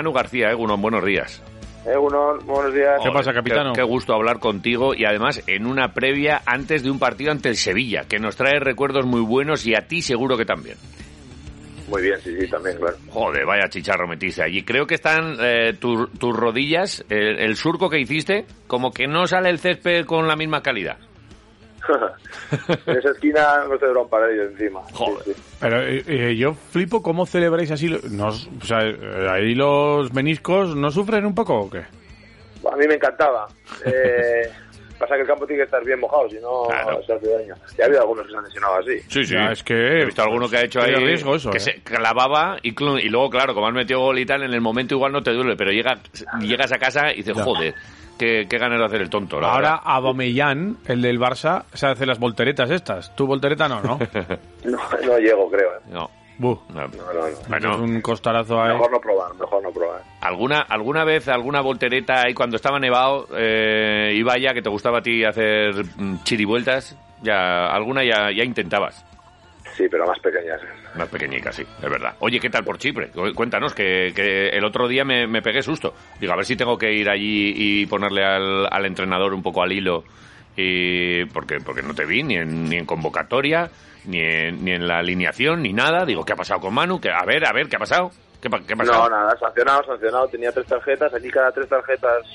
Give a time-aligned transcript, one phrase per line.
[0.00, 1.42] Manu García, Egunon, buenos días.
[1.84, 3.02] Egunon, buenos días.
[3.04, 3.74] ¿Qué pasa, capitano?
[3.74, 7.50] Qué, qué, gusto hablar contigo y además en una previa antes de un partido ante
[7.50, 10.78] el Sevilla, que nos trae recuerdos muy buenos y a ti seguro que también.
[11.90, 12.96] Muy bien, sí, sí, también, claro.
[13.10, 14.62] Joder, vaya chicharro metiste allí.
[14.62, 19.26] Creo que están eh, tu, tus rodillas, el, el, surco que hiciste, como que no
[19.26, 20.96] sale el césped con la misma calidad.
[22.86, 24.80] En esa esquina no te duró un pared encima.
[24.92, 25.24] Joder.
[25.24, 25.42] Sí, sí.
[25.60, 27.88] Pero eh, eh, yo flipo cómo celebráis así.
[28.10, 31.84] Nos, o sea, eh, ahí los meniscos no sufren un poco o qué?
[32.70, 33.48] A mí me encantaba.
[33.84, 34.50] Eh,
[35.00, 37.02] pasa que el campo tiene que estar bien mojado, si no Claro.
[37.02, 37.54] se hace daño.
[37.76, 38.98] Ya ha habido algunos que se han lesionado así.
[39.08, 39.34] Sí, sí.
[39.34, 41.60] Ya, es que He visto alguno que ha hecho ahí tiene riesgo eso, que ¿eh?
[41.60, 44.60] se clavaba y, clon- y luego, claro, como has metido gol y tal, en el
[44.60, 45.98] momento igual no te duele, pero llega,
[46.40, 47.42] llegas a casa y dices, Ya.
[47.42, 47.74] joder,
[48.18, 49.40] qué, qué ganas de hacer el tonto.
[49.40, 49.82] la Ahora verdad.
[49.84, 53.14] Aubameyang, el del Barça, se hace las volteretas estas.
[53.16, 53.98] ¿Tu voltereta no, no?
[54.64, 55.70] No, no llego, creo.
[55.76, 55.80] ¿eh?
[55.90, 56.10] No.
[56.40, 56.62] No.
[56.68, 57.36] No, no, no.
[57.48, 58.72] Bueno, Es un costarazo ahí.
[58.72, 60.02] Mejor no probar, mejor no probar.
[60.20, 64.98] ¿Alguna, ¿Alguna vez, alguna voltereta ahí cuando estaba nevado, eh, iba ya que te gustaba
[64.98, 66.96] a ti hacer mm, chirivueltas?
[67.22, 69.04] Ya, alguna ya, ya intentabas.
[69.76, 70.60] Sí, pero más pequeñas.
[70.62, 70.66] ¿eh?
[70.96, 72.14] Más pequeñica, sí, es verdad.
[72.20, 73.08] Oye, ¿qué tal por Chipre?
[73.10, 75.94] Cu- Cuéntanos, que, que el otro día me, me pegué susto.
[76.18, 79.62] Digo, a ver si tengo que ir allí y ponerle al, al entrenador un poco
[79.62, 80.04] al hilo.
[80.56, 83.70] Y porque, porque no te vi ni en, ni en convocatoria,
[84.06, 86.04] ni en, ni en la alineación, ni nada.
[86.04, 87.00] Digo, ¿qué ha pasado con Manu?
[87.00, 88.10] Que, a ver, a ver, ¿qué ha pasado?
[88.42, 89.08] ¿Qué, pa- qué ha pasado?
[89.08, 90.28] No, nada, sancionado, sancionado.
[90.28, 91.14] Tenía tres tarjetas.
[91.14, 92.26] Aquí cada tres tarjetas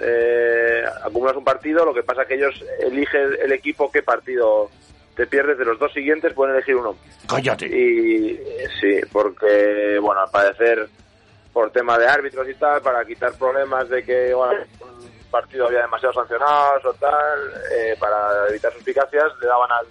[0.00, 1.84] eh, acumulas un partido.
[1.84, 4.70] Lo que pasa es que ellos eligen el equipo qué partido
[5.14, 5.58] te pierdes.
[5.58, 6.96] De los dos siguientes pueden elegir uno.
[7.28, 7.66] Cállate.
[7.66, 10.88] Y eh, sí, porque, bueno, al parecer,
[11.52, 14.62] por tema de árbitros y tal, para quitar problemas de que bueno,
[15.30, 17.38] partido había demasiados sancionados o tal,
[17.72, 19.86] eh, para evitar suspicacias, le daban al,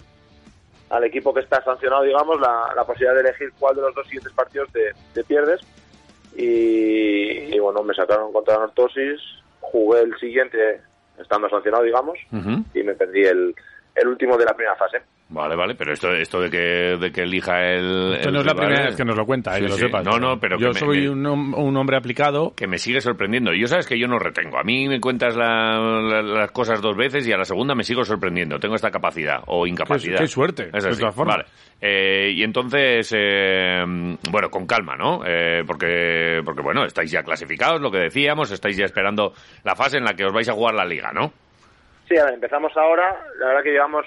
[0.90, 4.06] al equipo que está sancionado, digamos, la, la posibilidad de elegir cuál de los dos
[4.06, 5.60] siguientes partidos te, te pierdes.
[6.36, 9.20] Y, y, bueno, me sacaron contra la Nortosis,
[9.60, 10.80] jugué el siguiente
[11.18, 12.16] estando sancionado, digamos,
[12.74, 13.54] y me perdí el,
[13.94, 14.98] el último de la primera fase.
[15.30, 16.58] Vale, vale, pero esto, esto de que,
[16.98, 18.14] de que elija el.
[18.14, 19.68] Esto el no es la rival, primera vez que nos lo cuenta, eh, Sí, que
[19.68, 19.80] lo sí.
[19.82, 20.02] sepas.
[20.04, 22.54] No, no, pero Yo que soy me- un, hom- un hombre aplicado.
[22.56, 23.52] que me sigue sorprendiendo.
[23.52, 24.58] Yo sabes que yo no retengo.
[24.58, 27.84] A mí me cuentas la- la- las cosas dos veces y a la segunda me
[27.84, 28.58] sigo sorprendiendo.
[28.58, 30.16] Tengo esta capacidad o incapacidad.
[30.16, 31.36] Qué- qué suerte, Es de todas formas.
[31.36, 31.48] Vale.
[31.80, 33.84] Eh, y entonces, eh,
[34.30, 35.20] bueno, con calma, ¿no?
[35.26, 39.98] Eh, porque, porque, bueno, estáis ya clasificados, lo que decíamos, estáis ya esperando la fase
[39.98, 41.32] en la que os vais a jugar la liga, ¿no?
[42.08, 43.20] Sí, a ver, empezamos ahora.
[43.38, 44.06] La verdad que llevamos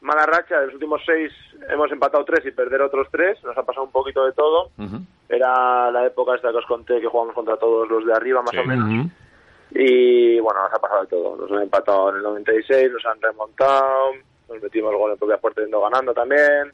[0.00, 0.60] mala racha.
[0.60, 1.32] De los últimos seis
[1.68, 3.42] hemos empatado tres y perder otros tres.
[3.44, 4.70] Nos ha pasado un poquito de todo.
[5.28, 8.50] Era la época esta que os conté que jugamos contra todos los de arriba, más
[8.50, 8.58] Sí.
[8.58, 9.06] o menos.
[9.72, 11.36] Y bueno, nos ha pasado de todo.
[11.36, 14.12] Nos han empatado en el 96, nos han remontado,
[14.48, 16.72] nos metimos gol en propia puerta yendo ganando también.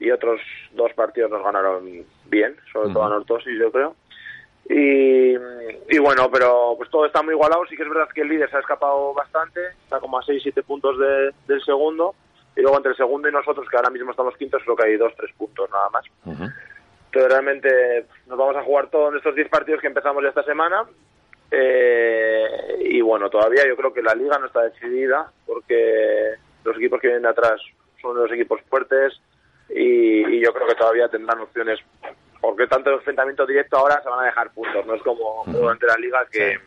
[0.00, 0.40] Y otros
[0.72, 1.84] dos partidos nos ganaron
[2.26, 3.94] bien, sobre todo a Nortosis, yo creo.
[4.72, 5.34] Y,
[5.88, 7.66] y bueno, pero pues todo está muy igualado.
[7.68, 10.62] Sí que es verdad que el líder se ha escapado bastante, está como a 6-7
[10.62, 12.14] puntos de- del segundo.
[12.56, 14.96] Y luego entre el segundo y nosotros, que ahora mismo estamos quintos, creo que hay
[14.96, 16.04] 2-3 puntos nada más.
[16.24, 16.44] Ujú.
[17.06, 20.44] Entonces realmente nos vamos a jugar todos en estos 10 partidos que empezamos ya esta
[20.44, 20.84] semana.
[21.50, 27.00] Eh, y bueno, todavía yo creo que la liga no está decidida porque los equipos
[27.00, 27.60] que vienen de atrás
[28.00, 29.20] son los equipos fuertes
[29.68, 31.80] y, y yo creo que todavía tendrán opciones
[32.40, 34.84] porque tanto enfrentamiento directo ahora se van a dejar puntos.
[34.86, 36.58] No es como durante la liga que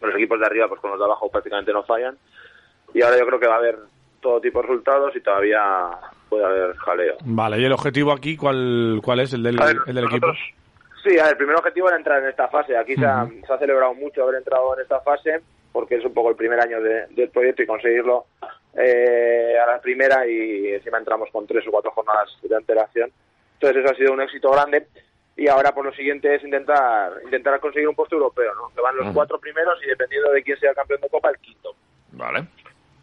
[0.00, 2.16] los equipos de arriba pues con los de abajo prácticamente no fallan
[2.92, 3.78] y ahora yo creo que va a haber
[4.20, 5.90] todo tipo de resultados y todavía
[6.28, 7.16] puede haber jaleo.
[7.24, 9.32] Vale, ¿y el objetivo aquí cuál, cuál es?
[9.32, 10.26] ¿El del, ver, el del equipo?
[10.28, 10.54] nosotros-
[11.02, 12.74] Sí, a ver, el primer objetivo era entrar en esta fase.
[12.78, 16.14] Aquí se, ha, se ha celebrado mucho haber entrado en esta fase porque es un
[16.14, 18.24] poco el primer año de- del proyecto y conseguirlo
[18.76, 23.10] eh, a la primera y encima entramos con tres o cuatro jornadas de antelación.
[23.64, 24.86] Entonces eso ha sido un éxito grande
[25.36, 28.70] y ahora por lo siguiente es intentar intentar conseguir un puesto europeo, ¿no?
[28.74, 31.38] Que van los cuatro primeros y dependiendo de quién sea el campeón de Copa, el
[31.38, 31.74] quinto.
[32.12, 32.44] Vale.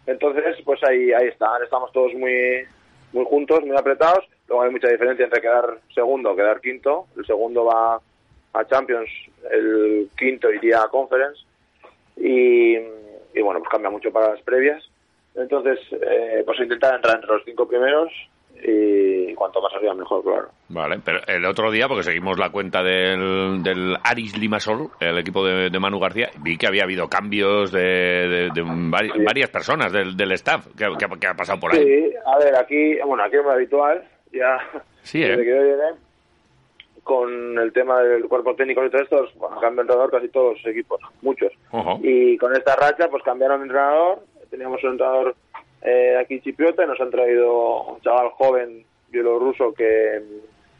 [0.06, 1.48] Entonces, pues ahí, ahí está.
[1.48, 2.64] Ahora estamos todos muy,
[3.12, 4.24] muy juntos, muy apretados.
[4.48, 7.08] Luego hay mucha diferencia entre quedar segundo o quedar quinto.
[7.18, 8.00] El segundo va
[8.54, 9.10] a Champions,
[9.50, 11.42] el quinto iría a Conference.
[12.18, 14.84] Y, y bueno, pues cambia mucho para las previas.
[15.34, 18.12] Entonces, eh, pues intentar entrar entre los cinco primeros
[18.64, 20.50] y cuanto más arriba mejor, claro.
[20.70, 25.46] Vale, pero el otro día, porque seguimos la cuenta del, del Aris Limasol, el equipo
[25.46, 29.24] de, de Manu García, vi que había habido cambios de, de- de vari- Sí.
[29.24, 30.68] varias personas del, del staff.
[30.78, 30.88] ¿Qué,
[31.20, 31.84] qué ha- pasado por ahí?
[31.84, 34.58] Sí, a ver, aquí, bueno, aquí es muy habitual, ya
[35.04, 35.30] Sí, ¿eh?
[35.30, 35.96] desde que yo llegué,
[37.04, 40.66] con el tema del cuerpo técnico y todo esto, bueno, cambian entrenador casi todos los
[40.68, 41.52] equipos, muchos.
[42.04, 44.20] Y con esta racha, pues cambiaron de entrenador,
[44.52, 45.36] teníamos un entrenador
[45.82, 50.22] eh, aquí chipriota y nos han traído un chaval joven bielorruso que,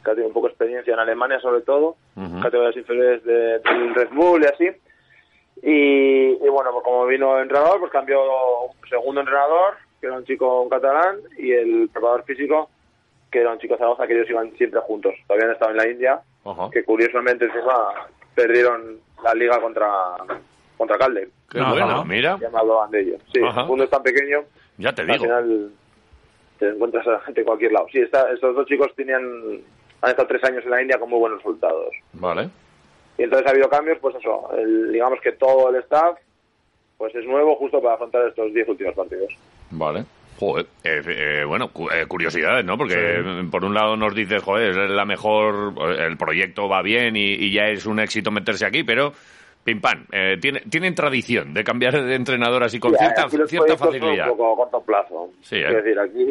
[0.04, 2.40] que ha tenido un poco de experiencia en Alemania sobre todo, Ujú.
[2.42, 4.70] categorías inferiores de- del Red Bull y así.
[5.64, 8.20] Y, y bueno, pues como vino el entrenador, pues cambió
[8.66, 12.70] un segundo entrenador, que era un chico un catalán, y el preparador físico,
[13.32, 15.14] que era un chico de Zaragoza, que ellos iban siempre juntos.
[15.28, 16.70] Todavía han estado en la India, Ajá.
[16.72, 17.94] que curiosamente encima
[18.34, 19.90] perdieron la liga contra,
[20.78, 21.30] contra Calde.
[21.52, 22.38] Qué bueno, mira.
[22.94, 23.22] Ellos.
[23.32, 23.62] Sí, Ajá.
[23.62, 24.40] el mundo es tan pequeño,
[24.78, 25.24] Ya te al digo.
[25.24, 25.72] final
[26.60, 27.88] te encuentras a la gente en cualquier lado.
[27.92, 29.24] Sí, está, estos dos chicos tenían,
[30.02, 31.94] han estado tres años en la India con muy buenos resultados.
[32.14, 32.50] Vale.
[33.18, 36.18] Y entonces ha habido cambios, pues eso, el- digamos que todo el staff
[36.98, 39.34] pues es nuevo justo para afrontar estos diez últimos partidos.
[39.72, 40.06] Vale.
[40.40, 42.78] Joder, eh, eh, bueno, cu- eh, curiosidades, ¿no?
[42.78, 47.34] Porque por un lado nos dices, joder, es la mejor, el proyecto va bien y,
[47.34, 49.14] y ya es un éxito meterse aquí, pero
[49.64, 53.38] pim pam, eh, tiene, tienen tradición de cambiar de entrenador así con Sí, cierta, aquí
[53.38, 54.32] los cierta proyectos son facilidad.
[54.32, 55.30] un poco a corto plazo.
[55.42, 55.68] Sí, ¿eh?
[55.68, 56.26] Es decir, aquí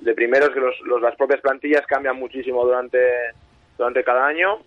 [0.00, 2.98] de primero es que los, los- las propias plantillas cambian muchísimo durante,
[3.76, 4.58] durante cada año,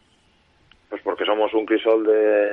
[0.89, 2.49] pues porque somos un crisol de,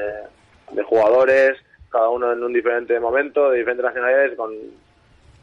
[0.72, 1.58] de jugadores,
[1.90, 4.52] cada uno en un diferente momento, de diferentes nacionalidades, con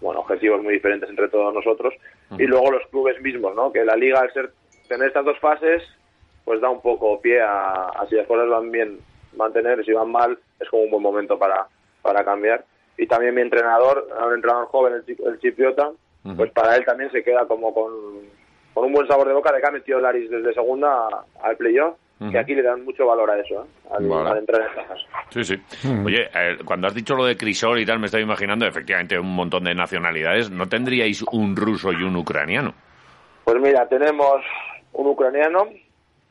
[0.02, 1.94] bueno, objetivos muy diferentes entre todos nosotros.
[2.38, 3.72] Y luego los clubes mismos, ¿no?
[3.72, 4.52] Que la liga, al ser
[4.88, 5.82] tener estas dos fases,
[6.44, 8.98] pues da un poco pie a, a si las cosas van bien,
[9.38, 11.68] mantener, si van mal, es como un buen momento para,
[12.02, 12.64] para cambiar.
[12.98, 15.92] Y también mi entrenador, un entrenador joven, el, el chipriota,
[16.38, 17.92] pues para él también se queda como con,
[18.74, 21.56] con un buen sabor de boca de que ha metido Laris desde segunda a- al
[21.58, 21.96] playoff,
[22.32, 23.68] que aquí le dan mucho valor a eso, ¿eh?
[23.92, 24.30] al, Vale.
[24.30, 25.00] al entrar en estas.
[25.30, 25.62] Sí, sí.
[26.06, 29.36] Oye, eh, cuando has dicho lo de Crisol y tal, me estoy imaginando efectivamente un
[29.36, 30.50] montón de nacionalidades.
[30.50, 32.74] ¿No tendríais un ruso y un ucraniano?
[33.44, 34.42] Pues mira, tenemos
[34.94, 35.68] un ucraniano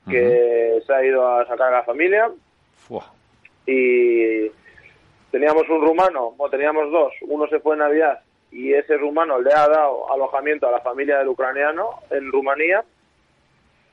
[0.09, 2.31] que se ha ido a sacar a la familia
[2.87, 3.13] Fua.
[3.67, 4.49] y
[5.31, 8.21] teníamos un rumano, o teníamos dos, uno se fue en Navidad
[8.53, 12.85] y ese rumano le ha dado alojamiento a la familia del ucraniano en Rumanía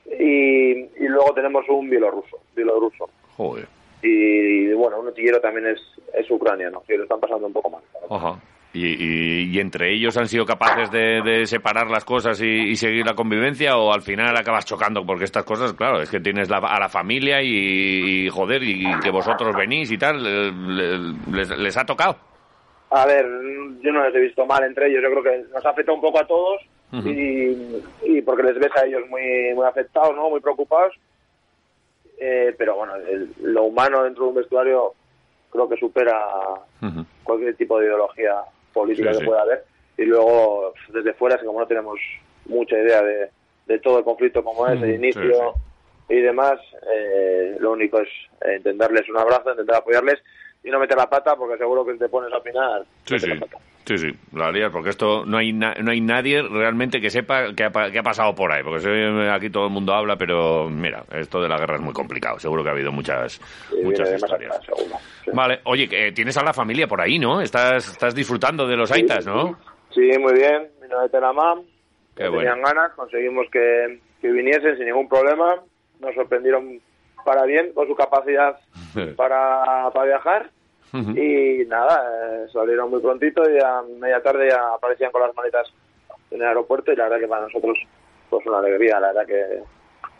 [0.05, 3.09] y, y luego tenemos un bielorruso, bielorruso.
[3.38, 3.65] Joder.
[4.03, 5.79] Y bueno, un utillero también es,
[6.13, 7.81] es ucraniano, que lo están pasando un poco mal.
[8.09, 8.39] Ajá.
[8.73, 12.75] ¿Y, y, y entre ellos han sido capaces de, de separar las cosas y, y
[12.77, 15.06] seguir la convivencia o al final acabas chocando?
[15.06, 19.09] Porque estas cosas, claro, es que tienes la- a la familia y, joder, y que
[19.09, 20.97] vosotros venís y tal, eh, le-
[21.35, 22.15] les, les ha tocado.
[22.91, 23.25] A ver,
[23.81, 26.19] yo no les he visto mal entre ellos, yo creo que nos afecta un poco
[26.21, 26.62] a todos
[26.94, 27.09] Ujú.
[27.09, 30.29] y, y porque les ves a ellos muy, muy afectados, ¿no?
[30.29, 30.94] Muy preocupados.
[32.19, 34.94] Eh, pero bueno, el- lo humano dentro de un vestuario
[35.50, 36.17] creo que supera
[37.24, 38.35] cualquier tipo de ideología
[38.73, 39.63] política Sí, que pueda haber.
[39.97, 42.00] Y luego, desde fuera, como no tenemos
[42.45, 43.29] mucha idea de,
[43.68, 45.53] de todo el conflicto como es, el inicio
[46.09, 46.59] y demás,
[46.91, 48.09] eh, lo único es
[48.41, 50.19] eh, intentarles un abrazo, intentar apoyarles
[50.63, 52.83] y no meter la pata, porque seguro que te pones a opinar.
[53.05, 53.31] Sí, sí.
[53.83, 57.47] Sí, sí, la lías, porque esto no hay na- no hay nadie realmente que sepa
[57.55, 58.87] qué ha, pa- ha pasado por ahí, porque
[59.31, 62.61] aquí todo el mundo habla, pero mira, esto de la guerra es muy complicado, seguro
[62.63, 63.41] que ha habido muchas
[63.83, 64.59] muchas historias.
[65.25, 65.31] Sí.
[65.33, 67.41] Vale, oye, que tienes a la familia por ahí, ¿no?
[67.41, 69.57] Estás estás disfrutando de los aitas, ¿no?
[69.89, 70.69] Sí, muy bien.
[70.79, 71.61] Vino de Telamam.
[72.15, 72.37] Bueno.
[72.37, 75.55] Tenían ganas, conseguimos que, que viniesen sin ningún problema.
[75.99, 76.79] Nos sorprendieron
[77.23, 78.59] para bien con su capacidad
[79.15, 80.50] para, para viajar.
[81.18, 82.03] Y nada,
[82.44, 85.71] eh, salieron muy prontito y a media tarde ya aparecían con las maletas
[86.31, 87.77] en el aeropuerto y la verdad que para nosotros
[88.29, 89.63] pues una alegría, la verdad que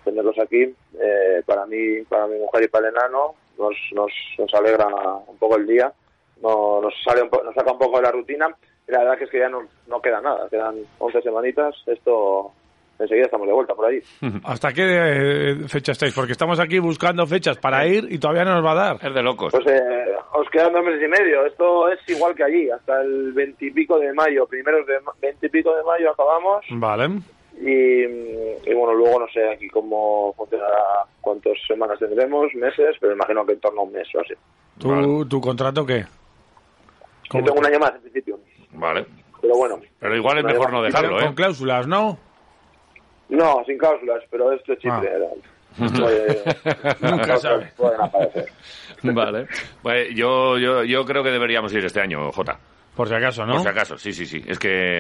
[0.06, 4.54] tenerlos aquí, eh, para mí, para mi mujer y para el enano, nos, nos, nos
[4.54, 4.88] alegra
[5.28, 5.92] un poco el día,
[6.42, 8.56] no, nos, sale un po- nos saca un poco de la rutina.
[8.88, 12.52] Y la verdad que es que ya no, no queda nada, quedan 11 semanitas, esto
[13.02, 14.00] enseguida estamos de vuelta por ahí.
[14.44, 16.14] ¿Hasta qué eh, fecha estáis?
[16.14, 18.96] Porque estamos aquí buscando fechas para ir y todavía no nos va a dar.
[19.02, 19.52] Es de locos.
[19.52, 21.46] Pues eh, os quedan dos meses y medio.
[21.46, 24.46] Esto es igual que allí, hasta el veintipico de mayo.
[24.48, 26.66] Primeros de veintipico de mayo acabamos.
[26.72, 27.10] Vale.
[27.60, 33.46] Y, y bueno, luego no sé aquí cómo funcionará, cuántas semanas tendremos, meses, pero imagino
[33.46, 34.34] que en torno a un mes o así.
[34.80, 35.26] ¿Tu, Vale.
[35.30, 36.06] ¿tu contrato qué?
[37.32, 38.40] Yo tengo un año más en principio,
[38.72, 39.06] Vale.
[39.42, 39.80] pero bueno.
[40.00, 41.36] Pero igual es mejor no dejarlo, Con ¿eh?
[41.36, 42.18] cláusulas, ¿no?
[43.32, 45.10] No, sin cláusulas, pero esto es Chipre.
[45.10, 45.16] Ah.
[45.16, 45.28] era-
[47.12, 47.58] Nunca las sabe.
[47.60, 48.46] cosas Pueden aparecer.
[49.04, 49.48] Vale.
[49.82, 52.60] Pues yo, yo, yo creo que deberíamos ir este año, Jota.
[52.96, 53.54] Por si acaso, ¿no?
[53.54, 54.44] Por si acaso, sí, sí, sí.
[54.46, 55.00] Es que...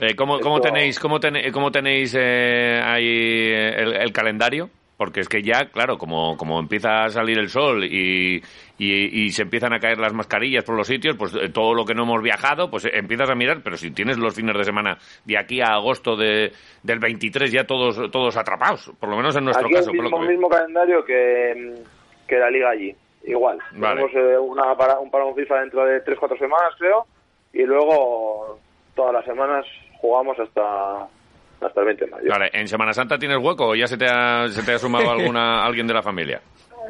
[0.00, 4.70] Eh, ¿cómo, cómo tenéis, cómo tene- cómo tenéis eh, ahí el, el calendario?
[4.96, 8.40] Porque es que ya, claro, como, como empieza a salir el sol y,
[8.78, 11.84] y, y se empiezan a caer las mascarillas por los sitios, pues eh, todo lo
[11.84, 14.62] que no hemos viajado, pues eh, empiezas a mirar, pero si tienes los fines de
[14.62, 19.34] semana de aquí a agosto de, del 23 ya todos, todos atrapados, por lo menos
[19.36, 19.90] en nuestro Aquí caso.
[19.90, 21.74] el que mismo calendario que,
[22.28, 22.94] que la liga allí.
[23.24, 23.58] Igual.
[23.72, 24.02] Vale.
[24.02, 27.06] Tenemos eh, una para, un parón FIFA dentro de 3-4 semanas, creo.
[27.52, 28.58] Y luego
[28.94, 29.64] todas las semanas
[29.98, 31.08] jugamos hasta
[31.60, 32.30] hasta el 20 de mayo.
[32.30, 35.10] Vale, ¿en Semana Santa tienes hueco o ya se te ha, se te ha sumado
[35.12, 36.40] alguna, alguien de la familia?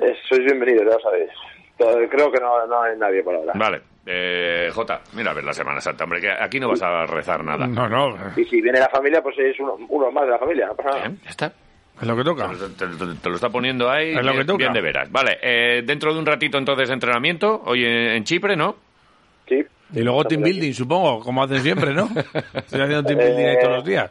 [0.02, 1.30] Eh, sois bienvenidos, ya lo sabéis.
[1.76, 3.52] Creo que no, no hay nadie por ahora.
[3.54, 3.80] Vale.
[4.06, 7.42] Eh, Jota, mira a ver la Semana Santa, hombre, que aquí no vas a rezar
[7.42, 7.66] nada.
[7.66, 10.66] No, no, Y si viene la familia, pues es uno, uno más de la familia,
[10.66, 11.06] no pasa nada.
[11.06, 11.52] Eh, Ya está.
[12.00, 12.48] es lo que toca.
[12.78, 14.58] Te, te- te lo está poniendo ahí Es lo bien, que toca.
[14.58, 15.10] bien de veras.
[15.10, 18.76] Vale, eh, dentro de un ratito entonces entrenamiento, hoy en, en Chipre, ¿no?
[19.94, 22.04] Y luego team building, supongo, como hacen siempre, ¿no?
[22.54, 24.10] Estoy haciendo team building ahí todos los días.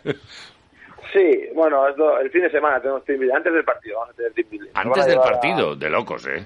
[1.11, 3.35] Sí, bueno, el fin de semana tenemos team building.
[3.35, 4.67] Antes del partido vamos a tener team building.
[4.67, 6.45] Nos van Antes del a- partido, de locos, ¿eh?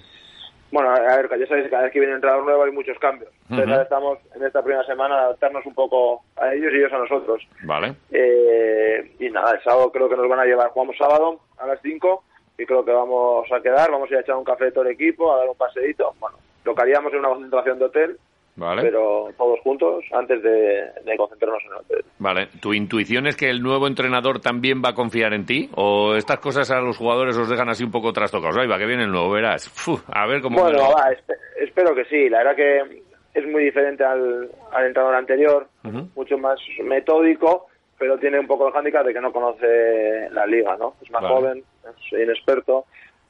[0.70, 3.00] Bueno, a ver, ya sabéis que cada vez que viene un entrenador nuevo hay muchos
[3.00, 3.32] cambios.
[3.44, 6.91] Entonces ahora estamos en esta primera semana a adaptarnos un poco a ellos y ellos
[6.91, 7.41] a nosotros.
[7.63, 7.96] Vale.
[8.12, 11.79] Eh, y nada, el sábado creo que nos van a llevar, jugamos sábado a las
[11.82, 12.22] 5
[12.58, 14.91] y creo que vamos a quedar, vamos a ir a echar un café todo el
[14.91, 16.13] equipo, a dar un paseíto.
[16.20, 18.17] Bueno, lo que haríamos en una concentración de hotel,
[18.58, 18.82] Vale.
[18.82, 22.06] pero todos juntos antes de, de concentrarnos en el hotel.
[22.18, 22.48] Vale.
[22.60, 25.70] ¿Tu intuición es que el nuevo entrenador también va a confiar en ti?
[25.76, 28.58] ¿O estas cosas a los jugadores os dejan así un poco trastocados?
[28.58, 29.70] Ahí va, que viene el nuevo, verás.
[29.70, 30.60] Fu, a ver cómo...
[30.62, 32.30] Bueno, lo- va, espe- espero que sí.
[32.30, 33.02] La verdad que
[33.36, 36.10] es muy diferente al, al entrenador anterior, Ujú.
[36.16, 37.68] mucho más metódico,
[38.00, 40.96] pero tiene un poco el hándicap de que no conoce la liga, ¿no?
[41.04, 41.36] Es más Vale.
[41.36, 42.86] joven, es inexperto.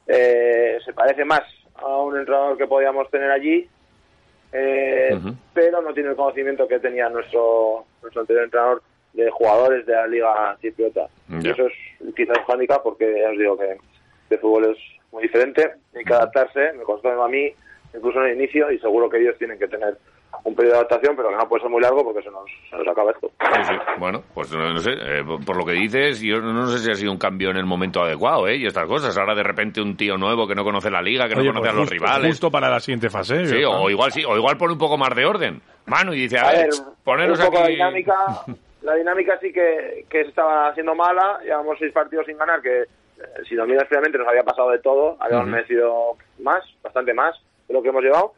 [0.06, 1.42] Eh, se parece más
[1.74, 3.68] a un entrenador que podíamos tener allí,
[4.52, 5.18] eh,
[5.52, 10.06] pero no tiene el conocimiento que tenía nuestro, nuestro anterior entrenador de jugadores de la
[10.06, 11.08] liga cipriota.
[11.28, 11.48] Ya.
[11.48, 13.76] Y eso es quizás un porque ya os digo que
[14.30, 14.78] de fútbol es
[15.12, 17.52] muy diferente, hay que adaptarse, me costó a mí
[17.94, 19.96] incluso en el inicio y seguro que ellos tienen que tener
[20.44, 22.76] un periodo de adaptación, pero que no puede ser muy largo porque se nos, se
[22.76, 23.30] nos acaba esto.
[23.40, 23.74] Sí, sí.
[23.98, 26.94] Bueno, pues no, no sé, eh, por- lo que dices, yo no sé si ha
[26.94, 28.56] sido un cambio en el momento adecuado, ¿eh?
[28.56, 29.16] Y estas cosas.
[29.18, 31.70] Ahora de repente un tío nuevo que no conoce la liga, que no conoce pues
[31.70, 32.30] a los justo- rivales.
[32.30, 33.46] Justo para la siguiente fase.
[33.46, 35.60] Sí, ya o igual sí, o igual pone un poco más de orden.
[35.86, 36.68] Manu y dice, a, A ver,
[37.02, 37.72] poneros un poco la aquí...
[37.74, 38.14] dinámica,
[38.82, 42.82] la dinámica sí que, que se estaba haciendo mala, llevamos seis partidos sin ganar, que
[42.82, 42.86] eh,
[43.48, 47.34] si nos miras fríamente nos había pasado de todo, habíamos merecido más, bastante más
[47.66, 48.32] de lo que hemos llevado,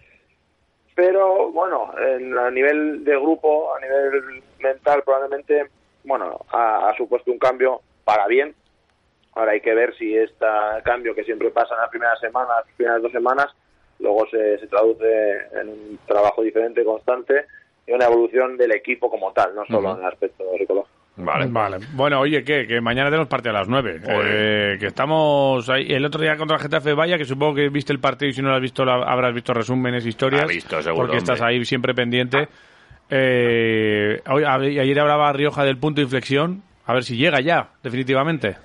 [1.01, 5.71] pero bueno, en- a nivel de grupo, a nivel mental probablemente,
[6.05, 8.55] bueno, ha, ha supuesto un cambio para bien,
[9.35, 10.45] ahora hay que ver si este
[10.85, 13.47] cambio que siempre pasa en las primeras semanas, las primeras dos semanas,
[13.99, 17.47] luego se, se traduce en un trabajo diferente, constante,
[17.87, 21.00] y una evolución del equipo como tal, no solo en el aspecto psicológico.
[21.17, 21.47] Vale.
[21.51, 21.79] Vale.
[21.93, 22.67] Bueno, oye, ¿qué?
[22.67, 24.01] Que mañana tenemos partido a las 9.
[24.05, 24.27] Joder.
[24.75, 25.87] Eh, que estamos ahí.
[25.91, 28.41] El otro día contra el Getafe Vaya, que supongo que viste el partido y si
[28.41, 30.45] no lo has visto, la- habrás visto resúmenes, historias.
[30.45, 31.57] Ha visto, seguro, Porque estás hombre.
[31.57, 32.49] ahí siempre pendiente.
[33.11, 36.63] Eh, ayer hablaba Rioja del punto de inflexión.
[36.87, 38.57] A ver si llega ya, definitivamente.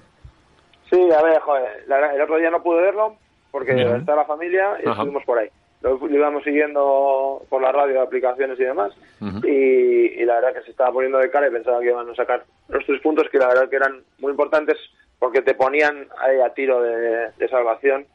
[0.89, 1.83] Sí, a ver, joder,
[2.15, 3.15] el otro día no pude verlo
[3.51, 5.01] porque está la familia y Ajá.
[5.01, 5.49] estuvimos por ahí.
[5.85, 8.91] Lo, lo íbamos siguiendo por la radio, aplicaciones y demás.
[9.21, 9.47] Ujú.
[9.47, 12.15] y, y la verdad que se estaba poniendo de cara y pensaba que iban a
[12.15, 14.77] sacar los tres puntos que la verdad que eran muy importantes
[15.19, 18.05] porque te ponían ahí a tiro de, de salvación.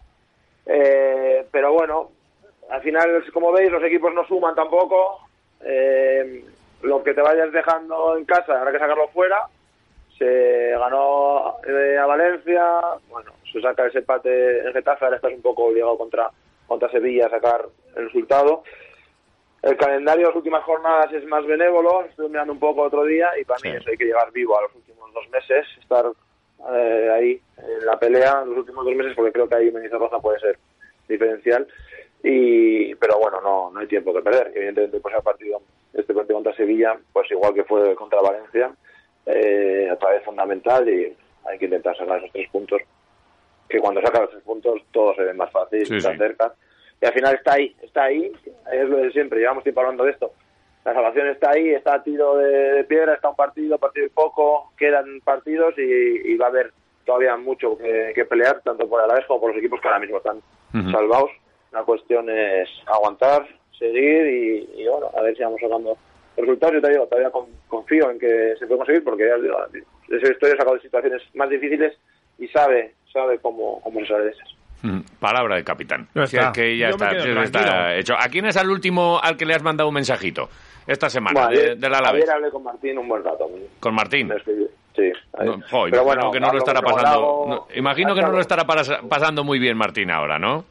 [0.67, 2.11] Eh, pero bueno,
[2.71, 5.21] al final, como veis, los equipos no suman tampoco.
[5.65, 6.45] Eh,
[6.83, 9.47] lo que te vayas dejando en casa habrá que sacarlo fuera.
[10.19, 12.63] Se ganó eh, a Valencia,
[13.09, 16.31] bueno, se saca ese empate en Getafe, ahora estás un poco obligado contra,
[16.71, 18.63] contra Sevilla sacar el resultado.
[19.61, 23.29] El calendario de las últimas jornadas es más benévolo, estuve mirando un poco otro día
[23.41, 23.77] y para mí Sí.
[23.77, 26.07] eso hay que llegar vivo a los últimos dos meses, estar
[26.73, 30.39] eh, ahí en la pelea los últimos dos meses porque creo que ahí Menizarroza puede
[30.39, 30.59] ser
[31.09, 31.67] diferencial
[32.23, 35.61] y pero bueno no no hay tiempo que perder evidentemente pues el partido
[35.95, 38.71] este partido contra Sevilla pues igual que fue contra Valencia
[39.27, 42.83] eh, otra vez fundamental y hay que intentar sacar esos tres puntos
[43.71, 46.19] que cuando sacas los tres puntos todo se ve más fácil Sí, está sí.
[46.19, 46.53] cerca
[47.01, 48.31] y al final está ahí está ahí
[48.73, 50.33] es lo de siempre llevamos tiempo hablando de esto
[50.85, 54.09] la salvación está ahí, está a tiro de, de piedra, está un partido, partido y
[54.09, 56.73] poco, quedan partidos y, y va a haber
[57.05, 60.01] todavía mucho que, que pelear, tanto por el Alavés como por los equipos que ahora
[60.01, 60.41] mismo están
[60.91, 61.31] salvados.
[61.73, 63.47] La cuestión es aguantar,
[63.79, 65.99] seguir y, y, bueno, a ver si vamos sacando
[66.39, 66.75] resultados.
[66.77, 69.37] Yo te digo, todavía con- confío en que se puede conseguir porque ya
[70.17, 71.93] ese historia ha sacado de situaciones más difíciles
[72.41, 74.49] y sabe sabe cómo, cómo sale de esas.
[74.83, 76.09] Mm, Palabra de capitán.
[76.15, 78.15] Ya Si es que ya está, es está hecho.
[78.19, 80.49] ¿A quién es el último al que le has mandado un mensajito
[80.87, 82.23] esta semana Bueno, de, ayer, del Alavés?
[82.23, 83.51] ayer hablé con Martín un buen rato.
[83.81, 84.33] Con Martín.
[84.97, 85.13] Sí,
[85.45, 87.45] No, jo, Pero imagino bueno, que no lo estará pasando.
[87.49, 90.65] No, imagino que no lo estará para- pasando muy bien Martín ahora, ¿no?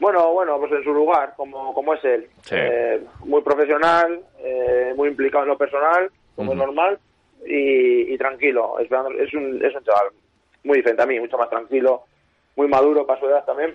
[0.00, 2.26] Bueno, bueno, pues en su lugar, como, como es él.
[2.42, 2.54] Sí.
[2.56, 6.66] Eh, muy profesional, eh, muy implicado en lo personal, como es Ujú.
[6.66, 6.98] normal,
[7.46, 8.78] y, y tranquilo.
[8.78, 10.08] Esperando, es, un, es un chaval
[10.64, 12.04] muy diferente a mí, mucho más tranquilo,
[12.56, 13.74] muy maduro para su edad también.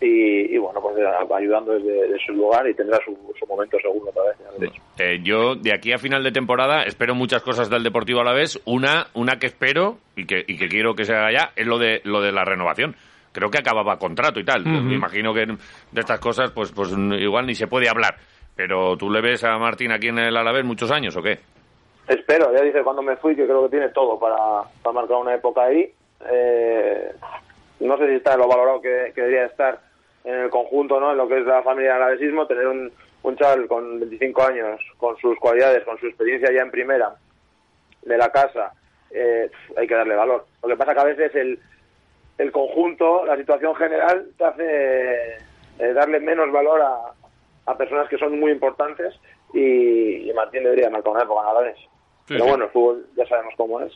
[0.00, 0.96] y, bueno, pues
[1.34, 4.22] ayudando desde, su lugar y tendrá su, momento seguro otra
[4.58, 4.72] vez.
[4.98, 8.32] Eh, yo, de aquí a final de temporada, espero muchas cosas del Deportivo a la
[8.32, 8.60] vez.
[8.64, 11.78] Una, una que espero y que, y que quiero que se haga ya es lo
[11.78, 12.96] de, lo de la renovación
[13.32, 14.64] creo que acababa contrato y tal.
[14.64, 18.16] Me imagino que de estas cosas, pues, pues igual ni se puede hablar.
[18.54, 21.38] Pero tú le ves a Martín aquí en el Alavés muchos años, ¿o qué?
[22.12, 24.36] Espero, ya dice cuando me fui que creo que tiene todo para,
[24.82, 25.90] para marcar una época ahí.
[26.30, 27.10] Eh,
[27.80, 29.80] no sé si está lo valorado que, debería estar
[30.24, 31.12] en el conjunto, ¿no?
[31.12, 32.92] En lo que es la familia del alavesismo, tener un,
[33.22, 37.14] un chaval con 25 años, con sus cualidades, con su experiencia ya en primera
[38.02, 38.72] de la casa,
[39.10, 40.44] eh, hay que darle valor.
[40.62, 41.58] Lo que pasa que a veces el,
[42.36, 45.36] el conjunto, la situación general, te hace
[45.78, 46.98] eh, darle menos valor a,
[47.66, 49.14] a, personas que son muy importantes
[49.54, 51.62] y, y Martín debería marcar una época nada
[52.28, 53.92] Pero bueno, el fútbol ya sabemos cómo es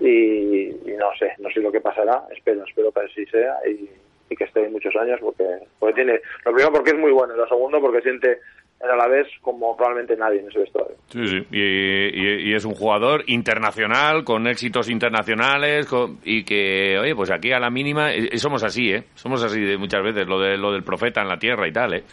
[0.00, 3.88] y, no sé, no sé lo que pasará, espero, espero que así sea y,
[4.34, 5.44] que esté muchos años porque,
[5.78, 8.38] porque tiene, lo primero porque es muy bueno y lo segundo porque siente
[8.80, 10.96] a la vez como probablemente nadie en ese vestuario.
[11.08, 11.46] Sí, sí.
[11.50, 15.88] Y, es un jugador internacional, con éxitos internacionales,
[16.24, 19.04] y que, oye, pues aquí a la mínima, eh, eh, somos así, ¿eh?
[19.14, 21.94] Somos así de muchas veces, lo, de, lo del profeta en la tierra y tal,
[21.94, 22.04] ¿eh?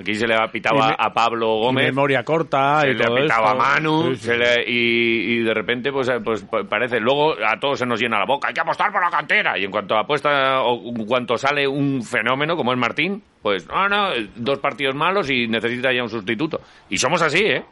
[0.00, 1.86] Aquí se le ha pitado a Pablo Gómez.
[1.86, 4.12] memoria corta se y le todo ha pitado a Manu.
[4.66, 7.00] y, de repente, pues, pues parece.
[7.00, 8.48] Luego a todos se nos llena la boca.
[8.48, 9.58] Hay que apostar por la cantera.
[9.58, 13.88] Y en cuanto apuesta o en cuanto sale un fenómeno como es Martín, pues no,
[13.88, 16.60] no, dos partidos malos y necesita ya un sustituto.
[16.88, 17.64] Y somos así, ¿eh?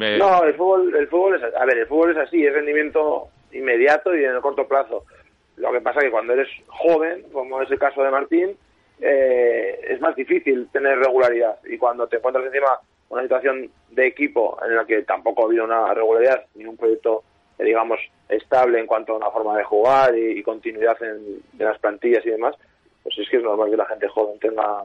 [0.00, 3.28] eh no, el fútbol, el fútbol es, a ver, el fútbol es así, es rendimiento
[3.52, 5.04] inmediato y en el corto plazo.
[5.56, 8.56] Lo que pasa que cuando eres joven, como es el caso de Martín,
[9.06, 11.58] eh, es más difícil tener regularidad.
[11.66, 12.80] Y cuando te encuentras encima
[13.10, 17.22] una situación de equipo en la que tampoco ha habido una regularidad ni un proyecto,
[17.58, 22.24] eh, digamos, estable en cuanto a una forma de jugar y, continuidad en, las plantillas
[22.24, 22.56] y demás,
[23.02, 24.82] pues es que es normal que la gente joven tenga,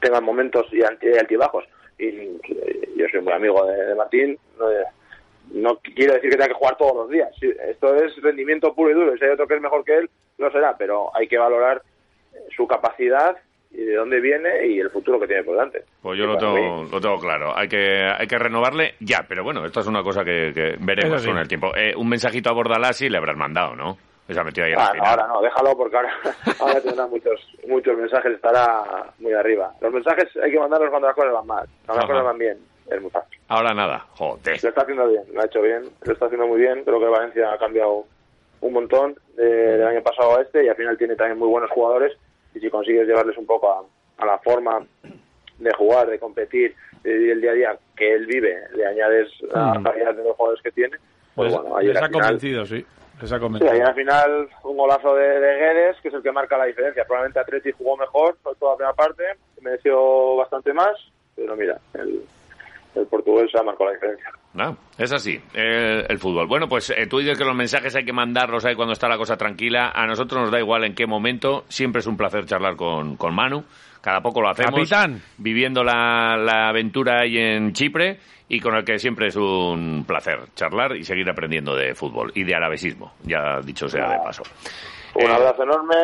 [0.00, 1.64] tenga momentos y, altibajos.
[2.00, 2.10] Y,
[2.96, 4.66] yo soy muy amigo de, Martín, no,
[5.52, 7.30] no, quiero decir que tenga que jugar todos los días.
[7.40, 9.16] Esto es rendimiento puro y duro.
[9.16, 11.82] Si hay otro que es mejor que él, lo será, pero hay que valorar
[12.54, 13.36] su capacidad
[13.70, 15.84] y de dónde viene y el futuro que tiene por delante.
[16.02, 17.56] Pues yo lo tengo, lo tengo claro.
[17.56, 21.38] Hay que, hay que renovarle ya, pero bueno, esto es una cosa que, veremos con
[21.38, 21.74] el tiempo.
[21.74, 23.96] Eh, un mensajito a Bordalasi le habrás mandado, ¿no?
[24.28, 26.14] Esa metido ahí ah, ahora no, déjalo porque ahora,
[26.60, 29.72] ahora tendrá muchos, muchos mensajes, estará muy arriba.
[29.80, 32.58] Los mensajes hay que mandarlos cuando las cosas van mal, cuando las cosas van bien.
[32.88, 33.38] Es muy fácil.
[33.48, 34.62] Ahora nada, joder.
[34.62, 36.84] Lo está haciendo bien, lo ha hecho bien, lo está haciendo muy bien.
[36.84, 38.04] Creo que Valencia ha cambiado
[38.62, 42.16] un montón del año pasado a este y al final tiene también muy buenos jugadores
[42.54, 43.70] y si consigues llevarles un poco
[44.18, 44.80] a, la forma
[45.58, 49.74] de jugar, de competir, de el día a día que él vive, le añades la
[49.74, 49.82] mm.
[49.82, 50.96] calidad de los jugadores que tiene,
[51.34, 52.84] pues, bueno, les ha convencido, sí.
[53.20, 53.74] Les ha convencido.
[53.74, 57.04] Sí, al final un golazo de, de, Guedes, que es el que marca la diferencia.
[57.04, 59.22] Probablemente Atleti jugó mejor, sobre toda la primera parte,
[59.60, 60.96] mereció bastante más,
[61.34, 62.22] pero mira, el,
[62.94, 64.30] el portugués se ha marcado la diferencia.
[64.54, 66.46] No, es así, el, fútbol.
[66.46, 69.16] Bueno, pues eh, tú dices que los mensajes hay que mandarlos ahí cuando está la
[69.16, 69.92] cosa tranquila.
[69.94, 71.64] A nosotros nos da igual en qué momento.
[71.68, 73.64] Siempre es un placer charlar con, con Manu.
[74.02, 74.74] Cada poco lo hacemos.
[74.74, 75.22] Capitán.
[75.38, 80.40] Viviendo la, la aventura ahí en Chipre y con el que siempre es un placer
[80.54, 84.42] charlar y seguir aprendiendo de fútbol y de arabesismo, ya dicho sea de paso.
[85.14, 85.94] Un eh, abrazo enorme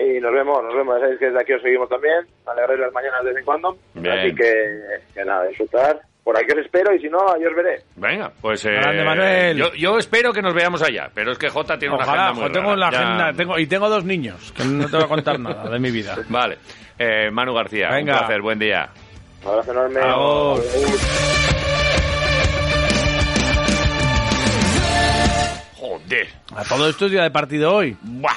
[0.00, 0.94] y nos vemos, nos vemos.
[0.96, 2.26] Ya sabéis que desde aquí os seguimos también.
[2.46, 3.78] Alegréis las mañanas de vez en cuando.
[3.96, 4.80] Así que,
[5.14, 7.84] que nada, disfrutar por aquí os espero y si no, ahí os veré.
[7.96, 11.94] Venga, pues eh, yo, yo, espero que nos veamos allá, pero es que Jota tiene
[11.94, 15.06] una agenda muy tengo la agenda, tengo, y tengo dos niños, que no te voy
[15.06, 16.18] a contar nada de mi vida.
[16.28, 16.58] Vale,
[16.98, 18.12] eh, Manu García, Venga.
[18.12, 18.90] un placer, buen día.
[19.42, 20.00] Un abrazo enorme.
[25.76, 26.28] Joder.
[26.54, 27.96] A todo esto es día de partido hoy.
[28.02, 28.36] Buah.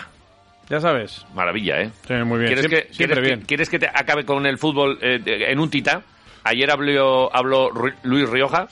[0.69, 1.25] Ya sabes.
[1.33, 1.91] Maravilla, ¿eh?
[2.07, 2.53] Sí, muy bien.
[2.53, 3.41] ¿Quieres, que, ¿quieres, bien.
[3.41, 6.03] ¿Quieres que te acabe con el fútbol eh, en un tita?
[6.43, 7.69] Ayer habló, habló
[8.03, 8.67] Luis Rioja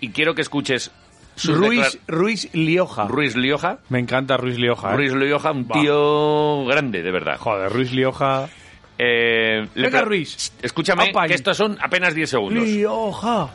[0.00, 0.90] y quiero que escuches
[1.44, 3.06] Ruiz, Ruiz Lioja.
[3.08, 3.78] Ruiz Lioja.
[3.88, 4.92] Me encanta Ruiz Lioja.
[4.92, 4.96] ¿eh?
[4.96, 7.38] Ruiz Lioja, un tío grande, de verdad.
[7.38, 8.48] Joder, Ruiz Lioja.
[8.98, 10.52] Eh, Venga, Ruiz.
[10.62, 12.64] Escúchame, que estos son apenas 10 segundos.
[12.64, 13.50] Lioja.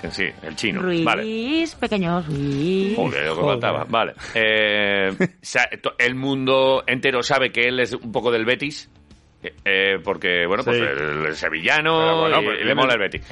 [0.00, 0.80] Que sí, el chino.
[0.80, 1.68] Ruiz, vale.
[1.78, 2.96] pequeño Ruiz.
[2.96, 3.84] Joder, lo que faltaba.
[3.84, 4.14] Vale.
[4.34, 5.10] Eh,
[5.98, 8.88] el mundo entero sabe que él es un poco del Betis.
[9.42, 13.22] Eh, porque, bueno, pues el, sevillano y, pues le mola el Betis.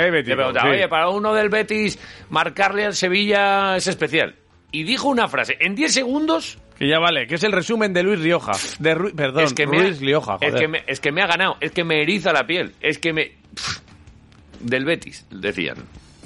[0.65, 1.99] oye, para uno del Betis,
[2.31, 4.35] marcarle al Sevilla es especial.
[4.73, 6.59] Y dijo una frase, en 10 segundos...
[6.79, 8.53] Que ya vale, que es el resumen de Luis Rioja.
[8.79, 11.73] De perdón, es que Luis Rioja, Es que, me, es que me ha ganado, es
[11.73, 13.33] que me eriza la piel, es que me...
[14.61, 15.77] del Betis, decían.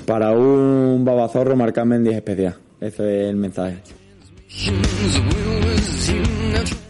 [0.07, 2.57] Para un babazorro, marcarme en 10 especial.
[2.81, 3.79] Ese es el mensaje.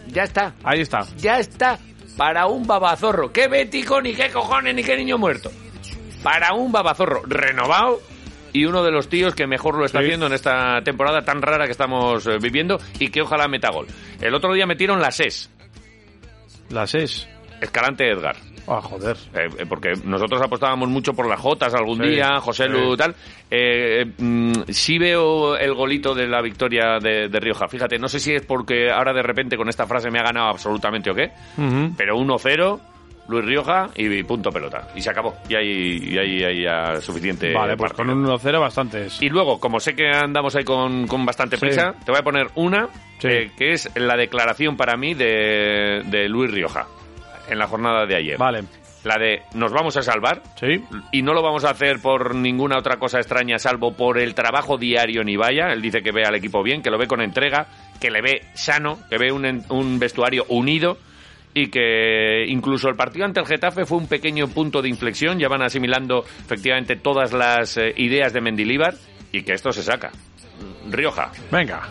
[0.07, 0.53] Ya está.
[0.63, 1.05] Ahí está.
[1.17, 1.79] Ya está.
[2.17, 3.31] Para un babazorro.
[3.31, 5.51] ¡Qué bético, ni qué cojones, ni qué niño muerto!
[6.21, 7.99] Para un babazorro renovado
[8.53, 10.05] y uno de los tíos que mejor lo está Sí.
[10.05, 13.87] haciendo en esta temporada tan rara que estamos eh, viviendo y que ojalá meta gol.
[14.21, 15.49] El otro día metieron la SES,
[16.69, 17.27] Las es.
[17.61, 18.35] Escalante Edgar.
[18.67, 19.17] Ah, joder.
[19.33, 22.97] Eh, eh, porque nosotros apostábamos mucho por las Jotas algún Sí, día, José Lu, sí.
[22.97, 23.15] tal.
[23.51, 27.67] Eh, mm, sí veo el golito de la victoria de, de Rioja.
[27.67, 30.47] Fíjate, no sé si es porque ahora de repente con esta frase me ha ganado
[30.47, 31.31] absolutamente o qué,
[31.97, 32.79] pero 1-0,
[33.29, 34.89] Luis Rioja y punto pelota.
[34.95, 35.33] Y se acabó.
[35.47, 37.53] Y hay, y hay, hay ya suficiente.
[37.53, 39.21] Vale, pues con un 1-0 bastantes.
[39.21, 41.61] Y luego, como sé que andamos ahí con, con bastante Sí.
[41.65, 42.89] prisa, te voy a poner una
[43.23, 46.85] eh, que es la declaración para mí de, de Luis Rioja
[47.49, 48.37] en la jornada de ayer.
[48.37, 48.63] Vale.
[49.03, 50.81] La de nos vamos a salvar Sí.
[51.11, 54.77] y no lo vamos a hacer por ninguna otra cosa extraña salvo por el trabajo
[54.77, 55.73] diario en Ibaya.
[55.73, 57.67] Él dice que ve al equipo bien, que lo ve con entrega,
[57.99, 60.97] que le ve sano, que ve un, en- un vestuario unido
[61.53, 65.37] y que incluso el partido ante el Getafe fue un pequeño punto de inflexión.
[65.37, 68.93] Ya van asimilando efectivamente todas las eh, ideas de Mendilíbar
[69.33, 70.11] y que esto se saca.
[70.89, 71.29] Rioja.
[71.51, 71.81] Venga.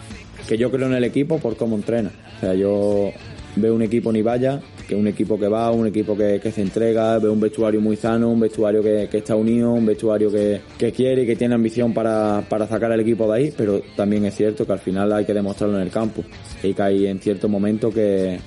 [0.49, 2.11] que yo creo en el equipo por cómo entrena.
[2.39, 3.11] O sea, yo
[3.57, 6.63] veo un equipo ni vaya, que un equipo que va, un equipo que, que se
[6.63, 10.61] entrega, veo un vestuario muy sano, un vestuario que, que está unido, un vestuario que,
[10.79, 14.25] que quiere y que tiene ambición para, para sacar al equipo de ahí, pero también
[14.25, 16.23] es cierto que al final hay que demostrarlo en el campo
[16.63, 18.39] y que hay en cierto momento que,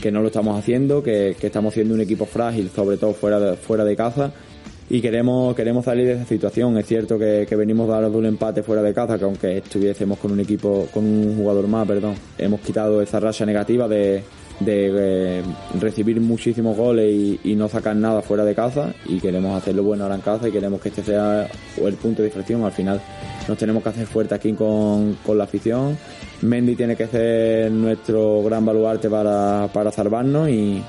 [0.00, 3.38] que no lo estamos haciendo, que, que estamos siendo un equipo frágil, sobre todo fuera
[3.40, 4.32] de, fuera de casa
[4.90, 6.76] y queremos queremos salir de esa situación.
[6.76, 10.18] Es cierto que, que venimos de de un empate fuera de casa, que aunque estuviésemos
[10.18, 14.22] con un equipo, con un jugador más, perdón, hemos quitado esa racha negativa de,
[14.60, 15.42] de eh,
[15.80, 20.16] recibir muchísimos goles y, no sacar nada fuera de casa y queremos hacerlo bueno ahora
[20.16, 22.64] en casa y queremos que este sea el punto de inflexión.
[22.64, 23.00] Al final
[23.46, 25.96] nos tenemos que hacer fuerte aquí con, con la afición.
[26.42, 30.82] Mendy tiene que ser nuestro gran baluarte para, para salvarnos y,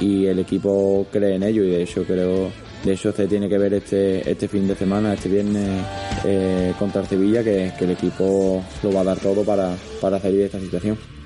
[0.00, 2.50] y el equipo cree en ello y de hecho creo
[2.84, 5.84] de hecho se tiene que ver este este fin de semana este viernes
[6.24, 10.38] eh, contra Sevilla que, que el equipo lo va a dar todo para, para salir
[10.38, 11.17] de esta situación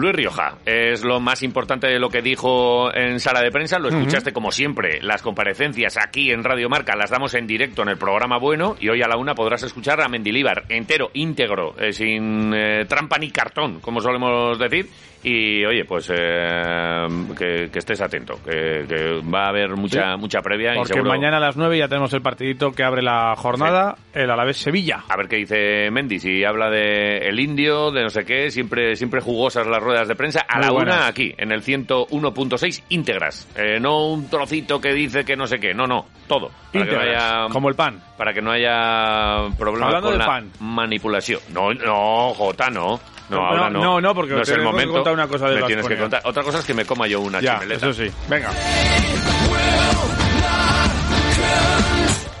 [0.00, 3.78] Luis Rioja es lo más importante de lo que dijo en sala de prensa.
[3.78, 5.00] Lo escuchaste como siempre.
[5.02, 8.88] Las comparecencias aquí en Radio Marca las damos en directo en el programa Bueno y
[8.88, 13.30] hoy a la una podrás escuchar a Mendilíbar entero, íntegro, eh, sin eh, trampa ni
[13.30, 14.88] cartón, como solemos decir.
[15.22, 17.06] Y oye, pues eh,
[17.36, 21.10] que, que estés atento, que, que va a haber mucha mucha previa y Porque seguro-
[21.10, 25.04] mañana a las 9 ya tenemos el partidito que abre la jornada, el Alavés Sevilla.
[25.10, 28.96] A ver qué dice Mendy, si habla de el indio, de no sé qué, siempre
[28.96, 30.46] siempre jugosas las ruedas de prensa.
[30.48, 30.96] A Muy la buenas.
[30.96, 33.46] una aquí, en el 101.6, íntegras.
[33.56, 36.48] Eh, no un trocito que dice que no sé qué, no, no, todo.
[36.48, 38.00] Para que no Íntegras, haya, como el pan.
[38.16, 40.50] para que no haya problemas Hablando con de la pan.
[40.60, 41.40] manipulación.
[41.52, 42.98] No, no, Jota, no.
[43.30, 43.80] No, No, ahora no.
[43.80, 44.92] no, no, porque no es te el momento.
[44.92, 46.20] contar una cosa de Me tienes que contar.
[46.24, 47.88] Otra cosa es que me coma yo una Ya, chimeleta.
[47.88, 48.10] eso sí.
[48.28, 48.50] Venga.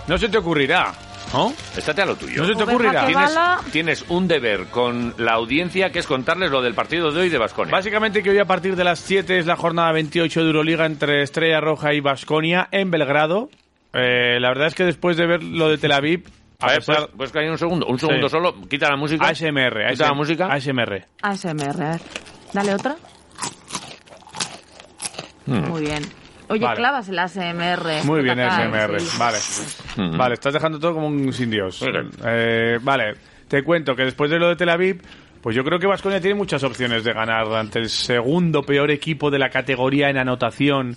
[0.06, 0.92] No se te ocurrirá,
[1.32, 1.52] ¿no?
[1.76, 2.42] Estate a lo tuyo.
[2.42, 3.06] No se te ocurrirá.
[3.70, 7.38] Tienes, un deber con la audiencia que es contarles lo del partido de hoy de
[7.38, 7.70] Vasconia.
[7.70, 11.22] Básicamente que hoy a partir de las 7 es la jornada 28 de Euroliga entre
[11.22, 13.50] Estrella Roja y Basconia en Belgrado.
[13.92, 16.24] Eh, la verdad es que después de ver lo de Tel Aviv,
[16.60, 18.32] a A ver, pesar- pues, pues callar un segundo, un segundo Sí.
[18.32, 19.26] solo, quita la música.
[19.28, 20.46] ASMR, Quita la música.
[20.52, 21.06] ASMR.
[21.22, 21.82] ASMR.
[21.82, 22.00] a ver.
[22.52, 22.96] Dale otra.
[25.46, 26.02] Muy bien.
[26.48, 26.64] Oye, Hmm.
[26.64, 26.76] Vale.
[26.76, 28.04] clavas el ASMR.
[28.04, 29.00] Muy bien, Total, ASMR.
[29.00, 29.16] sí.
[29.18, 29.38] Vale.
[29.96, 30.16] Mm.
[30.16, 31.84] Vale, estás dejando todo como un sin Dios.
[32.24, 33.14] Eh, vale,
[33.48, 35.00] te cuento que después de lo de Tel Aviv,
[35.40, 39.30] pues yo creo que Vasconia tiene muchas opciones de ganar ante el segundo peor equipo
[39.30, 40.96] de la categoría en anotación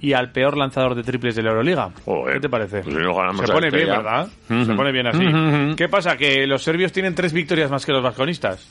[0.00, 1.90] y al peor lanzador de triples de la Euroliga.
[2.04, 2.34] Joder.
[2.34, 2.80] ¿Qué te parece?
[2.82, 3.86] Pues si Se pone bien.
[3.88, 4.28] ¿verdad?
[4.48, 5.74] Se pone bien así.
[5.76, 6.16] ¿Qué pasa?
[6.16, 8.68] Que los serbios tienen tres victorias más que los vasconistas.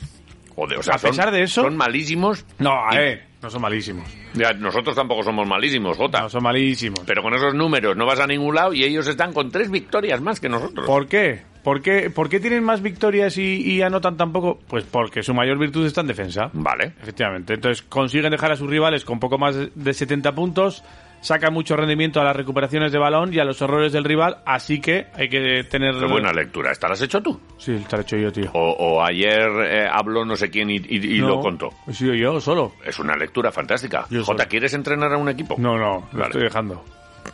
[0.54, 2.44] Joder, o sea, A pesar son- de eso- Son malísimos.
[2.58, 4.04] No, a ver, no son malísimos.
[4.34, 6.20] Ya, nosotros tampoco somos malísimos, Jota.
[6.22, 7.00] No son malísimos.
[7.06, 10.20] Pero con esos números no vas a ningún lado y ellos están con tres victorias
[10.20, 10.86] más que nosotros.
[10.86, 11.42] ¿Por qué?
[11.62, 14.58] ¿Por qué, por qué tienen más victorias y, y anotan tan poco?
[14.66, 16.50] Pues porque su mayor virtud está en defensa.
[16.54, 16.92] Vale.
[17.02, 17.54] Efectivamente.
[17.54, 20.82] Entonces consiguen dejar a sus rivales con poco más de 70 puntos,
[21.20, 24.80] sacan mucho rendimiento a las recuperaciones de balón y a los errores del rival, así
[24.80, 25.94] que hay que tener...
[25.98, 26.72] Qué buena lectura.
[26.72, 27.40] ¿Esta la has hecho tú?
[27.58, 28.50] Sí, te lo he hecho yo, tío.
[28.54, 31.68] O, o ayer eh, habló no sé quién y, y- y No, lo contó.
[31.86, 32.72] He sido yo solo.
[32.84, 34.06] Es una lectura fantástica.
[34.10, 34.48] Yo Jota, solo.
[34.50, 35.56] ¿quieres entrenar a un equipo?
[35.58, 36.24] No, no, lo Vale.
[36.26, 36.84] estoy dejando.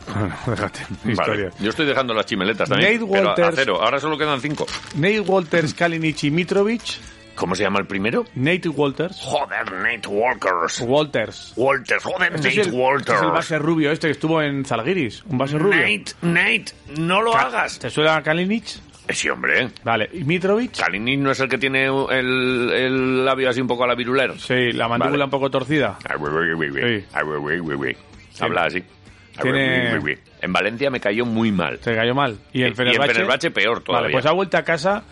[0.47, 1.11] Déjate, Vale.
[1.13, 1.49] historia.
[1.59, 2.93] Yo estoy dejando las chimeletas también.
[2.93, 3.55] Nate pero a Walters.
[3.55, 3.79] cero.
[3.81, 4.65] Ahora solo quedan cinco.
[4.95, 6.81] Nate Walters, Kalinic y Mitrovic.
[7.37, 8.25] ¿Cómo se llama el primero?
[8.35, 9.19] Nate Walters.
[9.21, 10.81] Joder, Nate Walkers.
[10.81, 11.53] Walters.
[11.55, 13.01] Walters, joder, Este Nate es, el, Walters.
[13.09, 15.23] este es el base rubio este que estuvo en Zalgiris.
[15.25, 15.79] Un base rubio.
[15.79, 16.65] Nate, Nate,
[16.99, 17.77] no lo hagas.
[17.79, 18.63] ¿Te suena a Kalinic?
[19.07, 19.69] Eh, Sí, hombre.
[19.83, 20.75] Vale, ¿y Mitrovic?
[20.77, 24.37] Kalinic no es el que tiene el, el labio así un poco a la virulero.
[24.37, 25.23] Sí, la mandíbula Vale.
[25.25, 25.97] un poco torcida.
[26.01, 27.05] Sí.
[28.39, 28.83] Habla así.
[29.41, 30.17] Tiene-.
[30.41, 31.79] En Valencia me cayó muy mal.
[31.81, 32.37] Se cayó mal.
[32.51, 34.03] Y Y el en Fenerbahce, Fenerbahce peor todavía.
[34.07, 35.03] Vale, pues ha vuelto a casa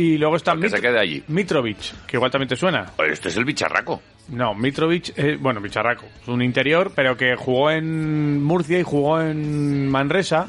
[0.00, 1.22] y luego está Que se quede allí.
[1.28, 2.92] Mitrovic, que igual también te suena.
[3.10, 4.00] Este es el bicharraco.
[4.28, 9.20] No, Mitrovic, eh, bueno, bicharraco, es un interior, pero que jugó en Murcia y jugó
[9.20, 10.46] en Manresa,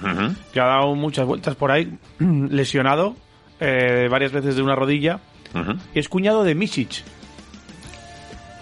[0.53, 3.15] que ha dado muchas vueltas por ahí, lesionado
[3.59, 5.19] eh, varias veces de una rodilla,
[5.93, 7.03] y es cuñado de Misic.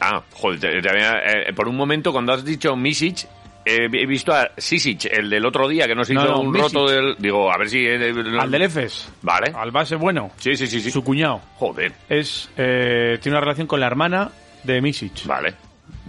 [0.01, 3.27] Ah, joder, te- te había- eh, por un momento cuando has dicho Misic,
[3.65, 6.73] he visto a Sisic, el del otro día que nos No, hizo no, un Misic.
[6.73, 7.15] roto del...
[7.19, 7.79] Digo, a ver si...
[7.85, 9.51] eh, eh, Al del Efes, Vale.
[9.55, 10.89] al base bueno, Sí, sí, sí, sí.
[10.91, 14.31] su cuñado, Joder, es eh, tiene una relación con la hermana
[14.63, 15.25] de Misic.
[15.25, 15.53] vale.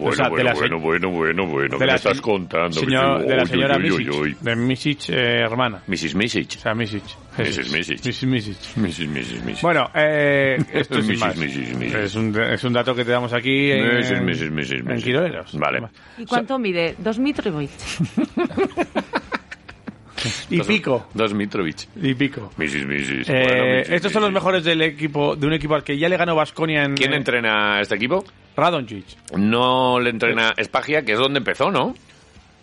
[0.01, 2.81] Bueno, O sea, de bueno, bueno, bueno, bueno, bueno, de ¿qué me estás se- contando?
[2.81, 5.83] señor- de la señora Misic, de Misic eh, hermana.
[5.87, 6.15] Mrs.
[6.15, 6.57] Misic.
[6.57, 7.03] O sea, Misic.
[7.39, 7.73] Mrs.
[7.73, 8.05] Misic.
[8.07, 8.25] Mrs.
[8.27, 8.57] Misic.
[8.77, 9.45] Mrs.
[9.45, 9.63] Misic.
[9.63, 11.95] Bueno, eh, esto es Mrs., Mrs..
[11.95, 15.05] Es un, es un dato que te damos aquí en, Mrs., Mrs., Mrs., en Mrs..
[15.05, 15.59] Quiroleros.
[15.59, 15.83] Vale.
[16.19, 16.95] ¿Y cuánto mide?
[16.99, 17.71] ¿Dos Mitrovic?
[20.51, 21.07] Y pico.
[21.15, 21.89] Dos Mitrovic.
[22.01, 22.51] Y pico.
[22.59, 26.17] Eh, Bueno, estos son los mejores del equipo, de un equipo al que ya le
[26.17, 28.25] ganó Vasconia en ¿Quién eh, entrena a este equipo?
[28.57, 29.07] Radonjic.
[29.37, 31.95] No le entrena Espagia, que es donde empezó, ¿no?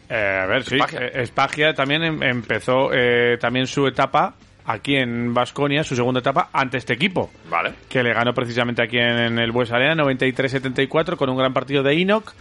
[0.10, 0.78] Eh, a ver, sí.
[1.26, 1.70] Spagia.
[1.70, 6.78] eh, también em- empezó eh, también su etapa aquí en Vasconia, su segunda etapa, ante
[6.78, 7.32] este equipo.
[7.50, 7.74] Vale.
[7.90, 11.84] que le ganó precisamente aquí en, en el Bues Arena 93-74 con un gran partido
[11.84, 12.34] de Enoch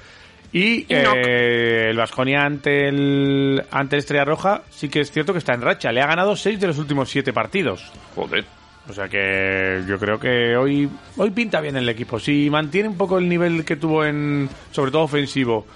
[0.56, 5.38] y eh, el Vasconia ante el ante el Estrella Roja sí que es cierto que
[5.38, 5.92] está en racha.
[5.92, 7.92] Le ha ganado seis de los últimos siete partidos.
[8.14, 8.42] Joder.
[8.88, 10.88] o sea que yo creo que hoy
[11.18, 12.18] hoy pinta bien el equipo.
[12.18, 15.66] Si mantiene un poco el nivel que tuvo en sobre todo ofensivo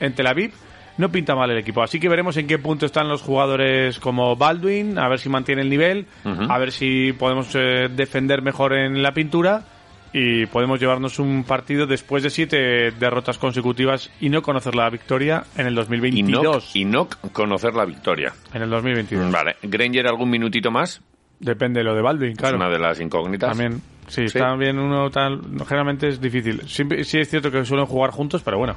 [0.00, 0.54] en Tel Aviv
[0.96, 4.36] no pinta mal el equipo, así que veremos en qué punto están los jugadores como
[4.36, 9.02] Baldwin, a ver si mantiene el nivel, a ver si podemos eh, defender mejor en
[9.02, 9.64] la pintura
[10.12, 15.44] y podemos llevarnos un partido después de siete derrotas consecutivas y no conocer la victoria
[15.56, 16.76] en el Inoc, 2022.
[16.76, 18.32] Inoc conocer la victoria.
[18.52, 19.30] En el 2022.
[19.30, 19.56] Vale.
[19.62, 21.00] Granger, ¿algún minutito más?
[21.38, 22.56] Depende de lo de Baldwin, claro.
[22.56, 23.56] Es una de las incógnitas.
[23.56, 23.80] También.
[24.10, 24.38] Sí, Sí.
[24.38, 25.40] está bien uno tal.
[25.66, 26.60] Generalmente es difícil.
[26.68, 28.76] Siempre, sí es cierto que suelen jugar juntos, pero bueno.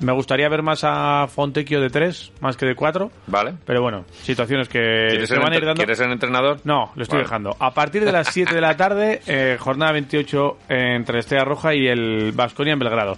[0.00, 3.10] Me gustaría ver más a Fontecchio de 3, más que de 4.
[3.26, 3.54] Vale.
[3.66, 4.78] Pero bueno, situaciones que
[5.10, 5.74] ¿Quieres, se van a ir dando.
[5.80, 6.60] ¿Quieres ser entrenador?
[6.62, 7.24] No, lo estoy Vale.
[7.24, 7.56] dejando.
[7.58, 11.88] A partir de las 7 de la tarde, eh, jornada 28 entre Estrella Roja y
[11.88, 13.16] el Vasconia en Belgrado.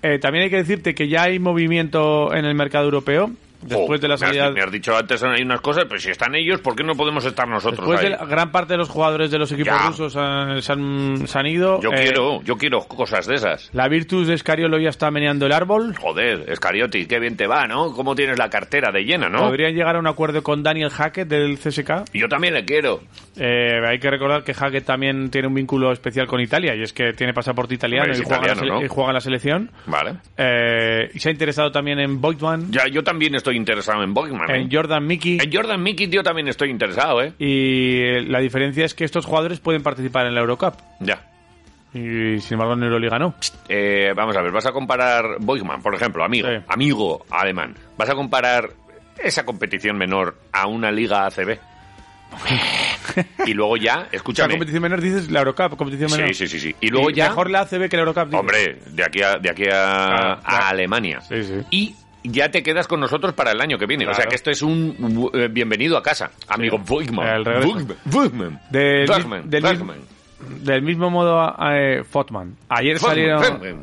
[0.00, 3.30] Eh, también hay que decirte que ya hay movimiento en el mercado europeo.
[3.62, 4.50] Después de la me has- salida.
[4.50, 7.24] Me has, dicho antes hay unas cosas, pero si están ellos, ¿por qué no podemos
[7.24, 8.06] estar nosotros Después ahí?
[8.10, 9.86] de la- gran parte de los jugadores de los equipos Ya.
[9.88, 11.80] rusos han- se, han, se han ido.
[11.80, 13.70] Yo Eh, quiero, yo quiero cosas de esas.
[13.72, 15.94] La Virtus de Escariolo ya está meneando el árbol.
[15.96, 17.92] Joder, Escariotti, qué bien te va, ¿no?
[17.92, 19.38] ¿Cómo tienes la cartera de llena, no?
[19.40, 22.04] Podrían llegar a un acuerdo con Daniel Hackett del CSK.
[22.12, 23.00] Yo también le quiero.
[23.36, 26.92] Eh, hay que recordar que Hackett también tiene un vínculo especial con Italia y es
[26.92, 28.52] que tiene pasaporte italiano y, juega
[28.84, 29.70] y juega en la selección.
[29.86, 30.16] Vale.
[30.36, 34.50] Eh, y se ha interesado también en Voigtman, Ya, yo también estoy interesado en Bogman.
[34.50, 35.38] en Jordan Mickey.
[35.42, 37.32] En Jordan Mickey, tío, también estoy interesado, ¿eh?
[37.38, 40.74] Y eh, la diferencia es que estos jugadores pueden participar en la Eurocup.
[41.00, 41.28] Ya.
[41.94, 43.34] Y sin embargo en Euroliga no.
[43.68, 46.54] Eh, vamos a ver, vas a comparar Boigman, por ejemplo, amigo, Sí.
[46.68, 47.74] amigo alemán.
[47.98, 48.70] ¿Vas a comparar
[49.22, 51.58] esa competición menor a una liga ACB?
[53.46, 54.52] y luego ya, escúchame.
[54.54, 56.28] competición menor dices la Eurocup, competición menor.
[56.28, 56.76] Sí, sí, sí, sí.
[56.80, 58.24] Y luego ya, Mejor la ACB que la Eurocup.
[58.24, 58.40] dices.
[58.40, 60.68] hombre, de aquí a, de aquí a, Claro, a.
[60.70, 61.20] Alemania.
[61.20, 61.54] Sí, sí.
[61.70, 64.06] Y ya te quedas con nosotros para el año que viene.
[64.06, 66.78] O sea que esto es un eh, bienvenido a casa, amigo.
[66.78, 67.44] Boigman.
[68.70, 69.94] Del, mismo,
[70.60, 72.56] del mismo modo, eh, Fotman.
[72.68, 73.82] Ayer salieron,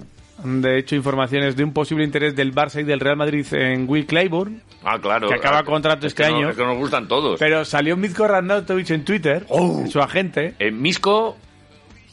[0.61, 4.05] de hecho, informaciones de un posible interés del Barça y del Real Madrid en Will
[4.05, 5.27] Claiborne, Ah, claro.
[5.27, 6.49] que acaba contrato es este que no- año.
[6.51, 7.37] es que nos gustan todos.
[7.39, 9.85] pero salió Mitko Randatovic en Twitter, Oh.
[9.87, 11.37] su agente, Eh, Misco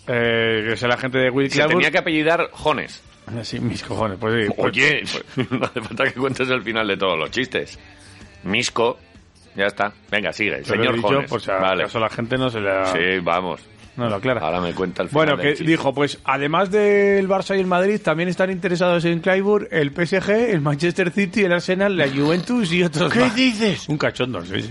[0.08, 3.02] eh, que es el agente de Will se tenía que apellidar Jones.
[3.42, 5.02] Sí, mis cojones, pues pues- Oye,
[5.50, 7.78] no hace falta que cuentes el final de todos los chistes.
[8.44, 8.98] Misco,
[9.56, 9.92] ya está.
[10.10, 11.28] Venga, sigue, señor dicho, Jones.
[11.30, 11.82] por si vale.
[11.82, 13.60] acaso la gente no se le ha- Sí, vamos.
[13.96, 14.42] no lo aclara.
[14.42, 18.00] Ahora me cuenta el final Bueno, que dijo, pues además del Barça y el Madrid,
[18.02, 22.82] también están interesados en Claiborne el PSG, el Manchester City, el Arsenal, la Juventus y
[22.84, 23.34] otros ¿Qué más.
[23.34, 23.88] dices?
[23.88, 24.70] Un cachondo, sí, sí.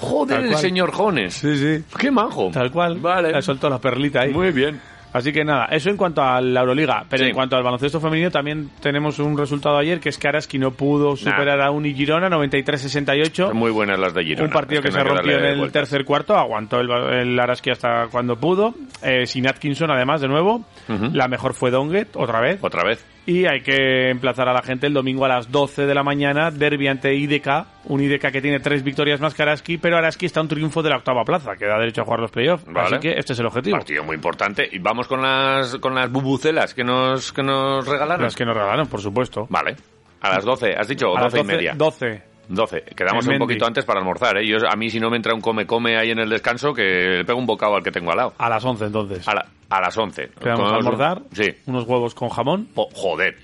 [0.00, 1.34] Joder, el señor Jones.
[1.34, 1.84] Sí, sí.
[1.98, 2.50] Qué majo.
[2.52, 2.98] Tal cual.
[2.98, 3.32] Vale.
[3.32, 4.32] Le soltó la perlita ahí.
[4.32, 4.78] Muy bien.
[5.14, 7.04] Así que nada, eso en cuanto a la Euroliga.
[7.08, 7.28] Pero Sí.
[7.30, 10.72] en cuanto al baloncesto femenino, también tenemos un resultado ayer, que es que Araski no
[10.72, 13.54] pudo superar a Uni Girona, 93-68.
[13.54, 14.46] Muy buenas las de Girona.
[14.48, 18.08] Un partido Es que, se rompió en el tercer cuarto, aguantó el, el Araski hasta
[18.10, 18.74] cuando pudo.
[19.02, 20.64] Eh, sin Atkinson, además, de nuevo.
[21.12, 22.58] La mejor fue Donget, otra vez.
[22.60, 23.04] Otra vez.
[23.26, 26.50] Y hay que emplazar a la gente el domingo a las 12 de la mañana,
[26.50, 30.42] derbi ante IDK, un IDK que tiene tres victorias más que Araski, pero Araski está
[30.42, 32.66] un triunfo de la octava plaza, que da derecho a jugar los playoffs.
[32.66, 32.96] Vale.
[32.96, 33.78] Así que este es el objetivo.
[33.78, 34.68] Partido muy importante.
[34.70, 38.24] Y vamos con las, con las bubucelas que nos, que nos regalaron.
[38.24, 39.46] Las que nos regalaron, por supuesto.
[39.48, 39.74] Vale.
[40.20, 41.74] A las 12, has dicho, A las 12 y media.
[41.74, 42.33] 12.
[42.48, 42.82] 12.
[42.96, 44.46] Quedamos un poquito antes para almorzar, ¿eh?
[44.46, 46.82] Yo, a mí si no me entra un come-come ahí en el descanso, que
[47.18, 48.34] le pego un bocado al que tengo al lado.
[48.38, 49.26] A las 11 entonces.
[49.28, 50.30] A, la- a las 11.
[50.40, 51.22] Quedamos a un- almorzar.
[51.32, 51.52] Sí.
[51.66, 52.66] Unos huevos con jamón.
[52.74, 53.36] Po- joder.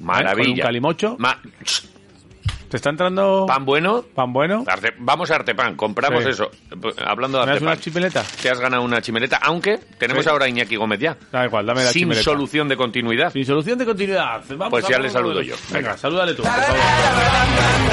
[0.00, 0.34] Maravilla.
[0.44, 1.16] Con un calimocho.
[1.18, 1.38] Ma-
[2.76, 4.04] ¿Te está entrando pan bueno.
[4.14, 4.62] pan bueno?
[4.66, 6.28] Arte- vamos a Artepan, compramos Sí.
[6.28, 6.50] eso.
[7.06, 7.72] Hablando de ¿Me das Artepan.
[7.72, 8.22] una chipeleta?
[8.42, 10.28] Te has ganado una chimeleta, aunque tenemos Sí.
[10.30, 11.16] ahora a Iñaki Gómez ya.
[11.32, 12.24] Da igual, dame la Sin chimeleta.
[12.24, 13.32] solución de continuidad.
[13.32, 14.42] Sin solución de continuidad.
[14.50, 15.54] Vamos Pues ya le saludo yo.
[15.70, 15.88] Venga.
[15.88, 17.86] Venga, salúdale tú, por favor.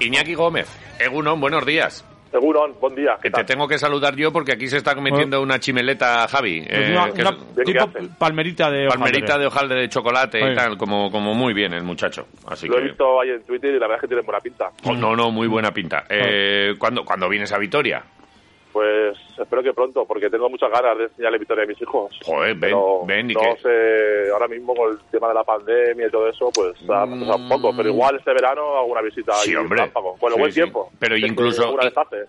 [0.00, 0.68] Iñaki Gómez,
[0.98, 2.04] Egunon, buenos días.
[2.34, 3.16] Seguron, buen día.
[3.22, 6.62] Que te tengo que saludar yo porque aquí se está metiendo una chimeleta, Javi.
[6.68, 8.08] Pues eh, una- que una es ¿De qué tipo hace?
[8.18, 9.80] palmerita de palmerita de hojaldre.
[9.82, 12.26] de chocolate y tal, como, como muy bien el muchacho.
[12.48, 14.70] Así Lo he visto ahí en Twitter y la verdad es que tiene buena pinta.
[14.82, 16.06] Oh, no, no, muy buena pinta.
[16.08, 18.02] Eh, ¿cuándo, ¿Cuándo vienes a Vitoria?
[18.74, 22.18] Pues espero que pronto, porque tengo muchas ganas de enseñarle victoria a mis hijos.
[22.24, 23.56] Joder, ven, Pero ven y no que...
[23.62, 27.20] sé, ahora mismo con el tema de la pandemia y todo eso, pues ha Mm.
[27.20, 27.76] pasado poco.
[27.76, 29.84] Pero igual este verano alguna visita Sí, ahí hombre.
[29.84, 30.60] Sí, buen sí.
[30.60, 30.90] tiempo.
[30.98, 31.76] Pero incluso,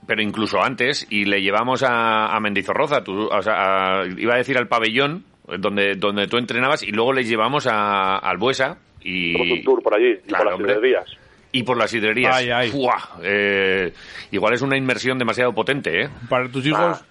[0.05, 4.37] pero incluso antes, y le llevamos a, a Mendizorroza, tú, o sea, a- iba a
[4.37, 5.25] decir al pabellón,
[5.57, 9.95] donde, donde tú entrenabas, y luego le llevamos a, al Buesa y, un tour por
[9.95, 10.73] allí, y Claro, por las hombre.
[10.75, 11.17] librerías.
[11.55, 12.35] Y por las sidrerías.
[12.35, 12.71] Ay, ay.
[13.23, 13.93] Eh,
[14.31, 16.09] igual es una inmersión demasiado potente, ¿eh?
[16.29, 17.01] Para tus hijos,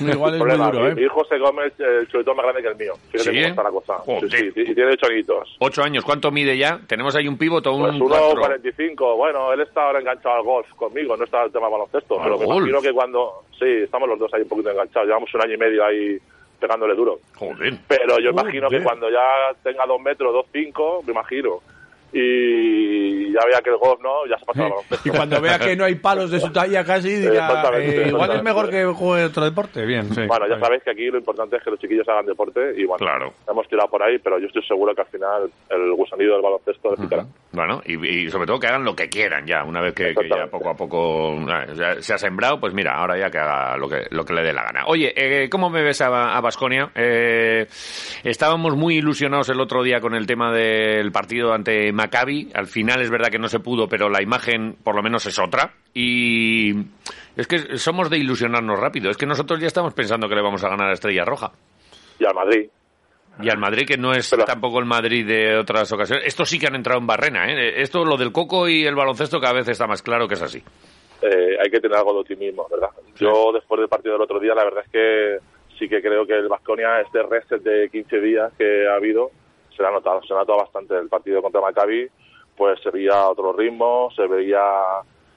[0.00, 0.94] igual es muy duro, mi, ¿eh?
[0.94, 2.92] mi hijo se come el chuletón más grande que el mío.
[3.10, 3.36] Fíjate ¿Sí?
[3.36, 3.94] cómo está la cosa.
[3.98, 4.30] Joder.
[4.30, 5.56] Sí, sí, y tiene ocho añitos.
[5.58, 6.78] Ocho años, ¿cuánto mide ya?
[6.86, 8.42] Tenemos ahí un pívot o un Pues cuatro.
[8.42, 9.16] 1.45.
[9.16, 12.20] Bueno, él está ahora enganchado al golf conmigo, no está el tema baloncesto.
[12.20, 13.44] ¿Al pero me imagino que cuando.
[13.58, 15.08] Sí, estamos los dos ahí un poquito enganchados.
[15.08, 16.16] Llevamos un año y medio ahí
[16.60, 17.18] pegándole duro.
[17.34, 17.74] Joder.
[17.88, 18.44] Pero yo Joder.
[18.44, 21.60] imagino que cuando ya tenga dos metros, dos cinco, me imagino.
[22.14, 24.24] Y ya vea que el golf, ¿no?
[24.30, 24.68] Ya se pasa.
[25.04, 28.42] Y cuando vea que no hay palos de su talla casi, dirá, eh, igual es
[28.42, 29.84] mejor que juegue otro deporte.
[29.84, 30.22] Bien, sí.
[30.26, 32.98] Bueno, ya sabéis que aquí lo importante es que los chiquillos hagan deporte y bueno,
[33.04, 33.32] Claro.
[33.50, 36.90] hemos tirado por ahí, pero yo estoy seguro que al final el gusanillo del baloncesto
[36.92, 37.26] les picará.
[37.52, 40.28] Bueno, y, y sobre todo que hagan lo que quieran ya, una vez que, que
[40.28, 41.36] ya poco a poco
[41.74, 44.42] ya se ha sembrado, pues mira, ahora ya que haga lo que, lo que le
[44.42, 44.84] dé la gana.
[44.86, 46.90] Oye, eh, ¿cómo me ves a Basconia?
[48.24, 52.50] estábamos muy ilusionados el otro día con el tema del partido ante Maccabi.
[52.54, 55.38] Al final es verdad que no se pudo, pero la imagen por lo menos es
[55.38, 55.72] otra.
[55.92, 56.72] Y
[57.36, 59.10] es que somos de ilusionarnos rápido.
[59.10, 61.52] Es que nosotros ya estamos pensando que le vamos a ganar a Estrella Roja.
[62.18, 62.68] Y al Madrid.
[63.42, 66.24] Y al Madrid, que no es Pero- tampoco el Madrid de otras ocasiones.
[66.26, 67.80] Estos sí que han entrado en barrena, ¿eh?
[67.82, 70.62] Esto, lo del coco y el baloncesto, cada vez está más claro que es así.
[71.22, 72.90] eh, hay que tener algo de optimismo, ¿verdad?
[73.16, 75.38] Yo después del partido del otro día, la verdad es que
[75.78, 79.30] sí que creo que el Vasconia, este reset de 15 días que ha habido,
[79.76, 80.96] se notado, se notado bastante.
[80.96, 82.08] El partido contra Maccabi,
[82.56, 84.62] pues se veía otro ritmo, se veía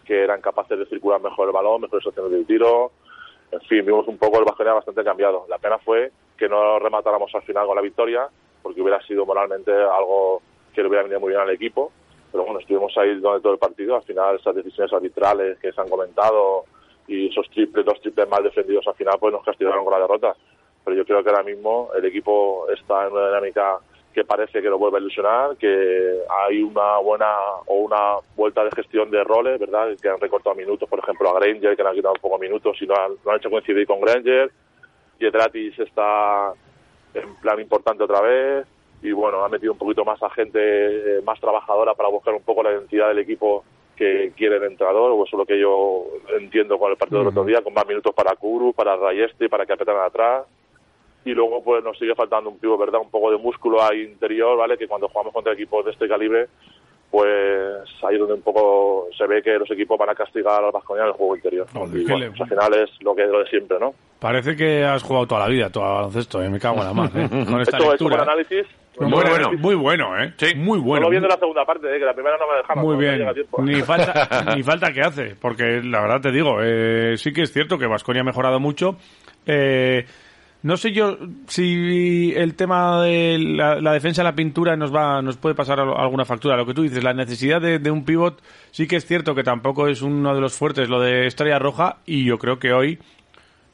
[0.05, 2.91] que eran capaces de circular mejor el balón, mejores opciones de tiro.
[3.51, 5.45] En fin, vimos un poco el Vasconia bastante cambiado.
[5.49, 8.27] La pena fue que no rematáramos al final con la victoria,
[8.61, 10.41] porque hubiera sido moralmente algo
[10.73, 11.91] que le hubiera venido muy bien al equipo
[12.31, 13.95] pero bueno, estuvimos ahí durante todo el partido.
[13.95, 16.65] Al final, esas decisiones arbitrales que se han comentado
[17.07, 20.35] y esos triples, dos triples mal defendidos al final, pues nos castigaron con la derrota.
[20.83, 23.79] Pero yo creo que ahora mismo el equipo está en una dinámica
[24.17, 27.35] que parece que lo vuelve a ilusionar, que hay una buena
[27.67, 29.89] o una vuelta de gestión de roles, ¿verdad?
[30.01, 32.75] Que han recortado minutos, por ejemplo, a Granger, que le han quitado un poco minutos
[32.81, 34.49] y no han, no han hecho coincidir con Granger.
[35.19, 36.51] Yedratis está
[37.13, 38.65] en plan importante otra vez
[39.03, 42.41] y bueno, ha metido un poquito más a gente eh, más trabajadora para buscar un
[42.41, 43.63] poco la identidad del equipo
[43.95, 46.05] que quiere el entrenador, o eso es lo que yo
[46.39, 49.67] entiendo con el partido del otro día, con más minutos para Kuru, para Rayeste, para
[49.67, 50.47] que apretan atrás.
[51.27, 53.01] Y luego pues nos sigue faltando un pivo, ¿verdad?
[53.01, 54.77] Un poco de músculo ahí interior, ¿vale?
[54.77, 56.47] Que cuando jugamos contra equipos de este calibre,
[57.11, 57.27] pues
[58.07, 61.03] ahí es donde un poco se ve que los equipos van a castigar al Vasconia
[61.03, 61.67] en el juego interior.
[61.73, 63.93] Joder, y bueno, pues al final es lo que lo de siempre, ¿no?
[64.19, 66.49] Parece que has jugado toda la vida, todo al baloncesto, ¿eh?
[66.49, 67.27] me cago en la mar, ¿eh?
[67.29, 68.23] Con esta Hecho, hecho un lectura.
[68.23, 68.65] análisis.
[68.99, 69.51] Muy bueno, bueno.
[69.59, 70.33] muy bueno, ¿eh?
[70.37, 70.55] Sí.
[70.55, 71.03] Muy bueno.
[71.03, 71.99] Solo viendo la segunda parte, ¿eh?
[71.99, 72.81] que la primera no me dejaba.
[72.81, 73.27] Muy no bien.
[73.59, 77.51] Ni falta, ni falta que hace, porque la verdad te digo, eh, sí que es
[77.53, 78.95] cierto que Vasconia ha mejorado mucho.
[79.45, 80.03] Eh,
[80.63, 81.17] no sé yo
[81.47, 85.79] si el tema de la, la defensa de la pintura nos va, nos puede pasar
[85.79, 86.57] al- alguna factura.
[86.57, 88.41] Lo que tú dices, la necesidad de, de un pivot,
[88.71, 91.97] sí que es cierto que tampoco es uno de los fuertes lo de Estrella Roja,
[92.05, 92.99] y yo creo que hoy,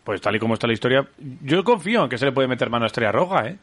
[0.03, 1.07] pues tal y como está la historia,
[1.43, 3.57] yo confío en que se le puede meter mano a Estrella Roja, ¿eh?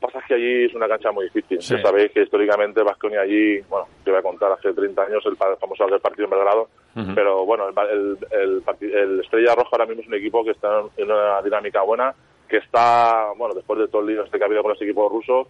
[0.00, 1.60] Lo que pasa es que allí es una cancha muy difícil.
[1.60, 1.74] Sí.
[1.74, 5.36] Ya sabéis que históricamente Vasconia allí, bueno, te voy a contar, hace 30 años el
[5.36, 6.68] famoso del partido en Belgrado,
[7.16, 10.68] pero bueno, el, el, el el Estrella Roja ahora mismo es un equipo que está
[10.96, 12.14] en una dinámica buena,
[12.48, 15.10] que está, bueno, después de todo el lío este que ha habido con los equipos
[15.10, 15.48] rusos,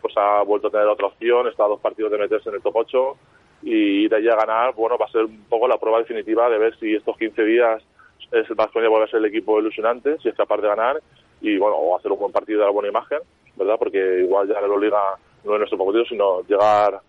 [0.00, 2.62] pues ha vuelto a tener otra opción, está a dos partidos de meterse en el
[2.62, 3.16] top 8
[3.62, 6.58] y de allí a ganar, bueno, va a ser un poco la prueba definitiva de
[6.58, 7.82] ver si estos 15 días
[8.32, 11.00] es el Vasconia vuelve a ser el equipo ilusionante, si es capaz de ganar
[11.40, 13.18] y bueno, o hacer un buen partido de la buena imagen,
[13.56, 13.76] ¿verdad?
[13.78, 17.00] Porque igual ya la Euroliga no es nuestro objetivo, sino llegar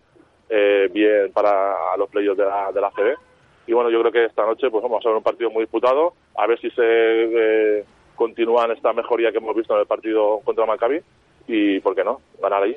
[0.48, 3.16] eh, bien para los playoffs de la, de la CB.
[3.66, 6.12] Y bueno, yo creo que esta noche pues vamos a ver un partido muy disputado,
[6.36, 7.63] a ver si se eh,
[8.24, 10.98] continúan esta mejoría que hemos visto en el partido contra Maccabi
[11.46, 12.76] y, ¿por qué no?, ganar ahí.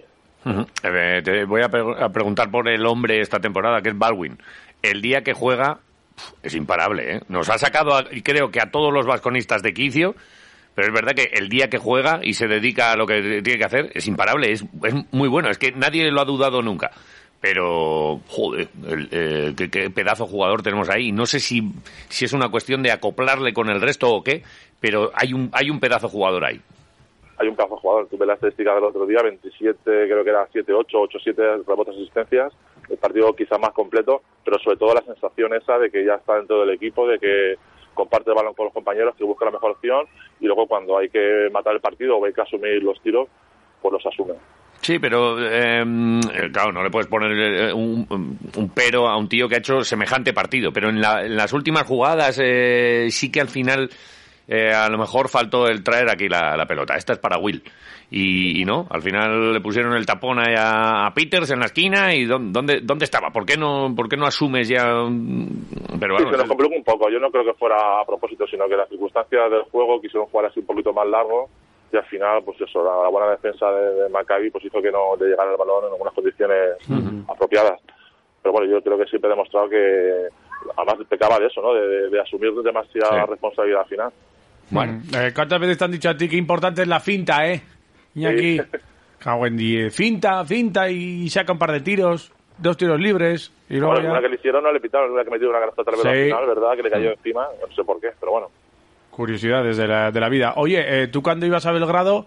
[1.23, 4.37] Te voy a, pre- a preguntar por el hombre esta temporada, que es Baldwin.
[4.81, 5.79] El día que juega
[6.43, 7.21] es imparable, ¿eh?
[7.29, 10.15] Nos ha sacado, a- y creo que a todos los vasconistas de quicio,
[10.75, 13.57] pero es verdad que el día que juega y se dedica a lo que tiene
[13.57, 16.91] que hacer es imparable, es, es muy bueno, es que nadie lo ha dudado nunca.
[17.39, 18.67] Pero, joder,
[19.11, 21.11] eh, qué, qué pedazo jugador tenemos ahí.
[21.11, 21.71] No sé si,
[22.09, 24.41] si es una cuestión de acoplarle con el resto o qué,
[24.79, 26.59] pero hay un, hay un pedazo jugador ahí.
[27.37, 28.07] hay un pedazo jugador.
[28.07, 32.53] Tuve la estadística del otro día, 27, creo que era 7-8, 8-7 rebotes asistencias.
[32.89, 36.35] El partido quizá más completo, pero sobre todo la sensación esa de que ya está
[36.35, 37.55] dentro del equipo, de que
[37.93, 40.05] comparte el balón con los compañeros, que busca la mejor opción
[40.39, 43.27] y luego cuando hay que matar el partido o hay que asumir los tiros,
[43.81, 44.35] pues los asume.
[44.81, 49.27] Sí, pero eh, eh, claro, no le puedes poner eh, un, un pero a un
[49.27, 50.71] tío que ha hecho semejante partido.
[50.71, 53.89] Pero en, la- en las últimas jugadas eh, sí que al final
[54.47, 56.95] eh, a lo mejor faltó el traer aquí la, la pelota.
[56.95, 57.61] Esta es para Will.
[58.09, 61.65] Y, y no, al final le pusieron el tapón ahí a, a Peters en la
[61.65, 63.31] esquina y ¿dó- ¿dónde, dónde estaba?
[63.31, 64.85] ¿Por qué no, por qué no asumes ya?
[65.09, 67.09] Sí, se nos complicó un poco.
[67.09, 70.45] Yo no creo que fuera a propósito, sino que las circunstancias del juego quisieron jugar
[70.47, 71.49] así un poquito más largo
[71.91, 74.91] y al final, pues eso, la, la buena defensa de, de Maccabi pues hizo que
[74.91, 76.59] no le llegara el balón en algunas condiciones
[77.27, 77.79] apropiadas.
[78.41, 80.27] Pero bueno, yo creo que siempre he demostrado que
[80.77, 81.73] además pecaba de eso, ¿no?
[81.73, 83.29] De, de- de asumir demasiada Sí.
[83.31, 84.11] responsabilidad al final.
[84.69, 87.61] Bueno, eh, ¿cuántas veces te han dicho a ti que importante es la finta, eh?
[88.15, 88.61] Iñaki, Sí.
[89.19, 89.95] cago en diez.
[89.95, 94.11] Finta, finta y saca un par de tiros, dos tiros libres y luego Bueno, ya...
[94.11, 96.15] una que le hicieron no le pitaron, una que metió una canasta otra vez al
[96.15, 96.23] Sí.
[96.25, 96.75] final, ¿verdad?
[96.75, 98.49] Que le cayó encima, no sé por qué, pero bueno.
[99.11, 100.53] Curiosidades de la, de la vida.
[100.57, 102.25] Oye, eh, tú cuando ibas a Belgrado,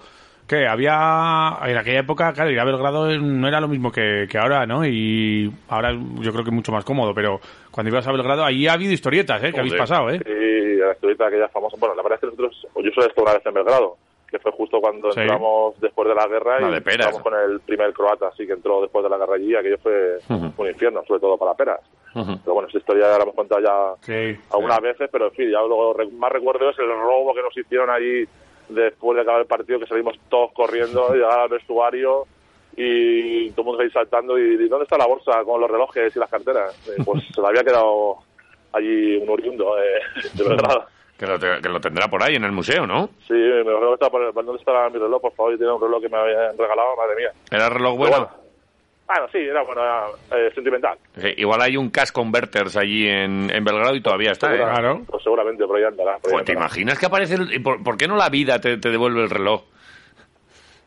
[0.51, 0.67] ¿qué?
[0.67, 1.59] Había.
[1.65, 4.85] En aquella época, claro, ir a Belgrado no era lo mismo que, que ahora, ¿no?
[4.85, 7.41] Y ahora yo creo que es mucho más cómodo, pero
[7.71, 9.53] cuando ibas a Belgrado, allí ha habido historietas, ¿eh?
[9.53, 10.21] Que habéis pasado, ¿eh?
[10.27, 11.77] Y la historieta aquella famosa.
[11.79, 13.97] Bueno, la verdad es que nosotros, pues yo solo he estado una vez en Belgrado,
[14.31, 15.21] que fue justo cuando Sí.
[15.21, 17.07] entramos después de la guerra y Peras.
[17.09, 19.55] entramos con el primer croata, así que entró después de la guerra allí.
[19.55, 20.19] Aquello fue
[20.57, 21.81] un infierno, sobre todo para Peras.
[22.13, 24.37] Pero bueno, esa historia ya la hemos contado ya Sí.
[24.53, 27.57] algunas veces, pero en fin, ya lo re- más recuerdo es el robo que nos
[27.57, 28.25] hicieron allí
[28.71, 32.27] después de acabar el partido, que salimos todos corriendo, llegar al vestuario
[32.77, 36.15] y todo el mundo ahí saltando y, ¿y ¿dónde está la bolsa con los relojes
[36.15, 36.75] y las carteras?
[36.89, 38.19] Eh, pues se le había quedado
[38.73, 40.01] allí un oriundo eh,
[40.35, 40.87] de Belgrado.
[41.19, 43.09] que, lo, que lo tendrá por ahí en el museo, ¿no?
[43.27, 45.21] Sí, me reloj está por ¿dónde está mi reloj?
[45.21, 47.33] Por favor, yo tenía un reloj que me habían regalado, madre mía.
[47.51, 48.40] ¿Era reloj bueno?
[49.11, 49.25] Bueno.
[49.25, 50.07] Ah, no, sí, era bueno, era,
[50.39, 50.97] eh, sentimental.
[51.17, 54.57] Sí, igual hay un Cash Converters allí en, en Belgrado y todavía está, ¿eh?
[54.59, 55.03] Segura- Claro.
[55.07, 56.19] Pues seguramente, por ahí andará.
[56.19, 58.61] por ahí Joder, ¿te imaginas que aparece el- y por, por qué no la vida
[58.61, 59.63] te, te devuelve el reloj?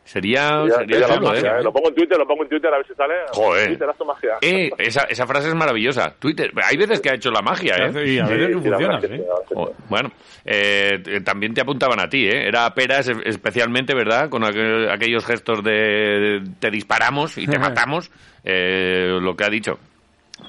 [0.04, 1.60] Sería, sería la magia, ¿eh?
[1.60, 1.62] ¿eh?
[1.64, 3.14] Lo pongo en Twitter, lo pongo en Twitter a ver si sale.
[3.32, 3.68] Joder.
[3.68, 4.30] Twitter, haz tu magia.
[4.42, 6.14] Eh, esa, esa frase es maravillosa.
[6.18, 8.10] Twitter, hay veces que ha hecho la magia, ¿eh?
[8.12, 9.06] Y a ver Sí, sí, funciona, ¿sí?
[9.08, 9.24] sí, sí.
[9.56, 10.10] Oh, Bueno,
[10.44, 12.46] eh, también te apuntaban a ti, ¿eh?
[12.46, 14.28] Era Peras especialmente, ¿verdad?
[14.28, 18.10] Con aquel- aquellos gestos de, te disparamos y te matamos,
[18.44, 19.78] eh, lo que ha dicho.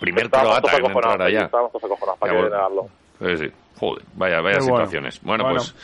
[0.01, 1.49] Primer croata todos en entrar allá.
[2.23, 2.89] Negarlo.
[3.21, 3.47] Eh, sí.
[3.79, 4.75] Joder, vaya, vaya bueno.
[4.77, 5.21] situaciones.
[5.21, 5.59] Bueno, Bueno.
[5.59, 5.75] pues...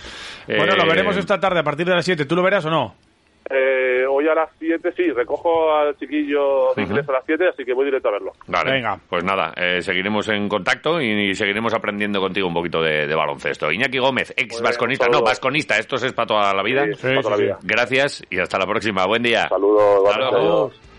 [0.58, 2.26] Bueno, lo eh, veremos esta tarde a partir de las 7.
[2.26, 2.96] ¿Tú lo verás o no?
[3.54, 7.64] Eh, hoy a las 7, sí, recojo al chiquillo de inglés a las 7, así
[7.66, 8.32] que voy directo a verlo.
[8.48, 9.00] Vale, Venga.
[9.10, 13.72] pues nada, eh, seguiremos en contacto y, seguiremos aprendiendo contigo un poquito de, de baloncesto.
[13.72, 16.86] Iñaki Gómez, ex vasconista, no, vasconista, esto es para toda la vida.
[16.86, 17.44] Sí, Sí, para toda sí, la sí.
[17.44, 17.60] vida.
[17.64, 19.06] Gracias y hasta la próxima.
[19.06, 19.48] Buen día.
[19.50, 20.91] Saludos, adiós.